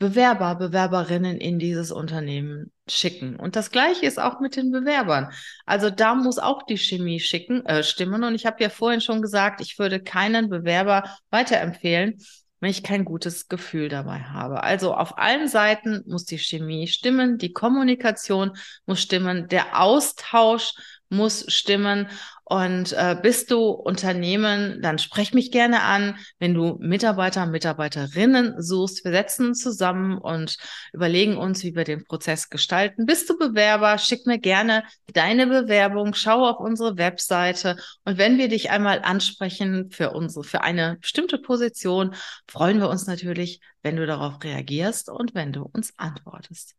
Bewerber, 0.00 0.56
Bewerberinnen 0.56 1.38
in 1.38 1.60
dieses 1.60 1.92
Unternehmen 1.92 2.72
schicken. 2.88 3.36
Und 3.36 3.54
das 3.54 3.70
Gleiche 3.70 4.04
ist 4.04 4.18
auch 4.18 4.40
mit 4.40 4.56
den 4.56 4.72
Bewerbern. 4.72 5.30
Also 5.64 5.90
da 5.90 6.16
muss 6.16 6.40
auch 6.40 6.64
die 6.64 6.78
Chemie 6.78 7.20
schicken, 7.20 7.64
äh, 7.66 7.84
stimmen. 7.84 8.24
Und 8.24 8.34
ich 8.34 8.46
habe 8.46 8.60
ja 8.60 8.68
vorhin 8.68 9.00
schon 9.00 9.22
gesagt, 9.22 9.60
ich 9.60 9.78
würde 9.78 10.02
keinen 10.02 10.48
Bewerber 10.48 11.04
weiterempfehlen, 11.30 12.18
wenn 12.60 12.70
ich 12.70 12.82
kein 12.82 13.04
gutes 13.04 13.48
Gefühl 13.48 13.88
dabei 13.88 14.20
habe. 14.20 14.62
Also 14.62 14.94
auf 14.94 15.18
allen 15.18 15.48
Seiten 15.48 16.04
muss 16.06 16.24
die 16.24 16.38
Chemie 16.38 16.86
stimmen, 16.86 17.38
die 17.38 17.52
Kommunikation 17.52 18.52
muss 18.86 19.00
stimmen, 19.00 19.48
der 19.48 19.80
Austausch 19.80 20.74
muss 21.10 21.44
stimmen. 21.48 22.08
Und 22.44 22.92
äh, 22.94 23.16
bist 23.20 23.52
du 23.52 23.68
Unternehmen, 23.68 24.82
dann 24.82 24.98
sprech 24.98 25.34
mich 25.34 25.52
gerne 25.52 25.82
an. 25.82 26.16
Wenn 26.40 26.52
du 26.52 26.78
Mitarbeiter, 26.80 27.46
Mitarbeiterinnen 27.46 28.60
suchst, 28.60 29.04
wir 29.04 29.12
setzen 29.12 29.48
uns 29.48 29.62
zusammen 29.62 30.18
und 30.18 30.56
überlegen 30.92 31.36
uns, 31.36 31.62
wie 31.62 31.76
wir 31.76 31.84
den 31.84 32.04
Prozess 32.04 32.48
gestalten. 32.48 33.06
Bist 33.06 33.30
du 33.30 33.38
Bewerber, 33.38 33.98
schick 33.98 34.26
mir 34.26 34.40
gerne 34.40 34.82
deine 35.12 35.46
Bewerbung, 35.46 36.14
schau 36.14 36.44
auf 36.44 36.58
unsere 36.58 36.96
Webseite. 36.96 37.76
Und 38.04 38.18
wenn 38.18 38.36
wir 38.36 38.48
dich 38.48 38.70
einmal 38.70 39.00
ansprechen 39.02 39.90
für 39.92 40.10
unsere, 40.10 40.42
für 40.42 40.62
eine 40.62 40.96
bestimmte 41.00 41.38
Position, 41.38 42.16
freuen 42.48 42.80
wir 42.80 42.88
uns 42.88 43.06
natürlich, 43.06 43.60
wenn 43.82 43.94
du 43.94 44.06
darauf 44.06 44.42
reagierst 44.42 45.08
und 45.08 45.36
wenn 45.36 45.52
du 45.52 45.62
uns 45.62 45.92
antwortest. 45.98 46.74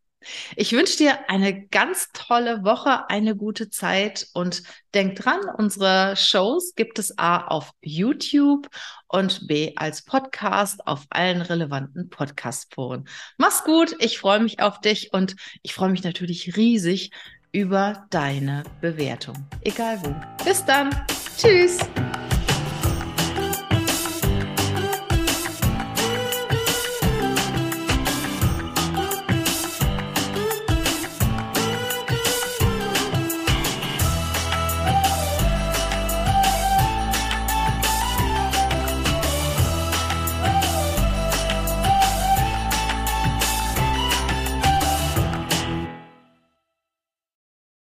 Ich 0.56 0.72
wünsche 0.72 0.98
dir 0.98 1.30
eine 1.30 1.68
ganz 1.68 2.10
tolle 2.14 2.64
Woche, 2.64 3.10
eine 3.10 3.36
gute 3.36 3.70
Zeit 3.70 4.28
und 4.34 4.64
denk 4.94 5.16
dran, 5.16 5.40
unsere 5.58 6.16
Shows 6.16 6.74
gibt 6.76 7.00
es 7.00 7.18
A 7.18 7.48
auf 7.48 7.72
YouTube 7.82 8.70
und 9.08 9.48
B 9.48 9.74
als 9.76 10.04
Podcast 10.04 10.86
auf 10.88 11.06
allen 11.10 11.42
relevanten 11.42 12.10
Podcast-Foren. 12.10 13.08
Mach's 13.38 13.64
gut, 13.64 13.96
ich 14.00 14.20
freue 14.20 14.40
mich 14.40 14.62
auf 14.62 14.80
dich 14.80 15.14
und 15.14 15.36
ich 15.62 15.74
freue 15.74 15.90
mich 15.90 16.04
natürlich 16.04 16.56
riesig 16.56 17.12
über 17.52 18.06
deine 18.10 18.64
Bewertung. 18.80 19.36
Egal 19.62 20.00
wo. 20.04 20.16
Bis 20.44 20.64
dann. 20.66 20.90
Tschüss. 21.38 21.80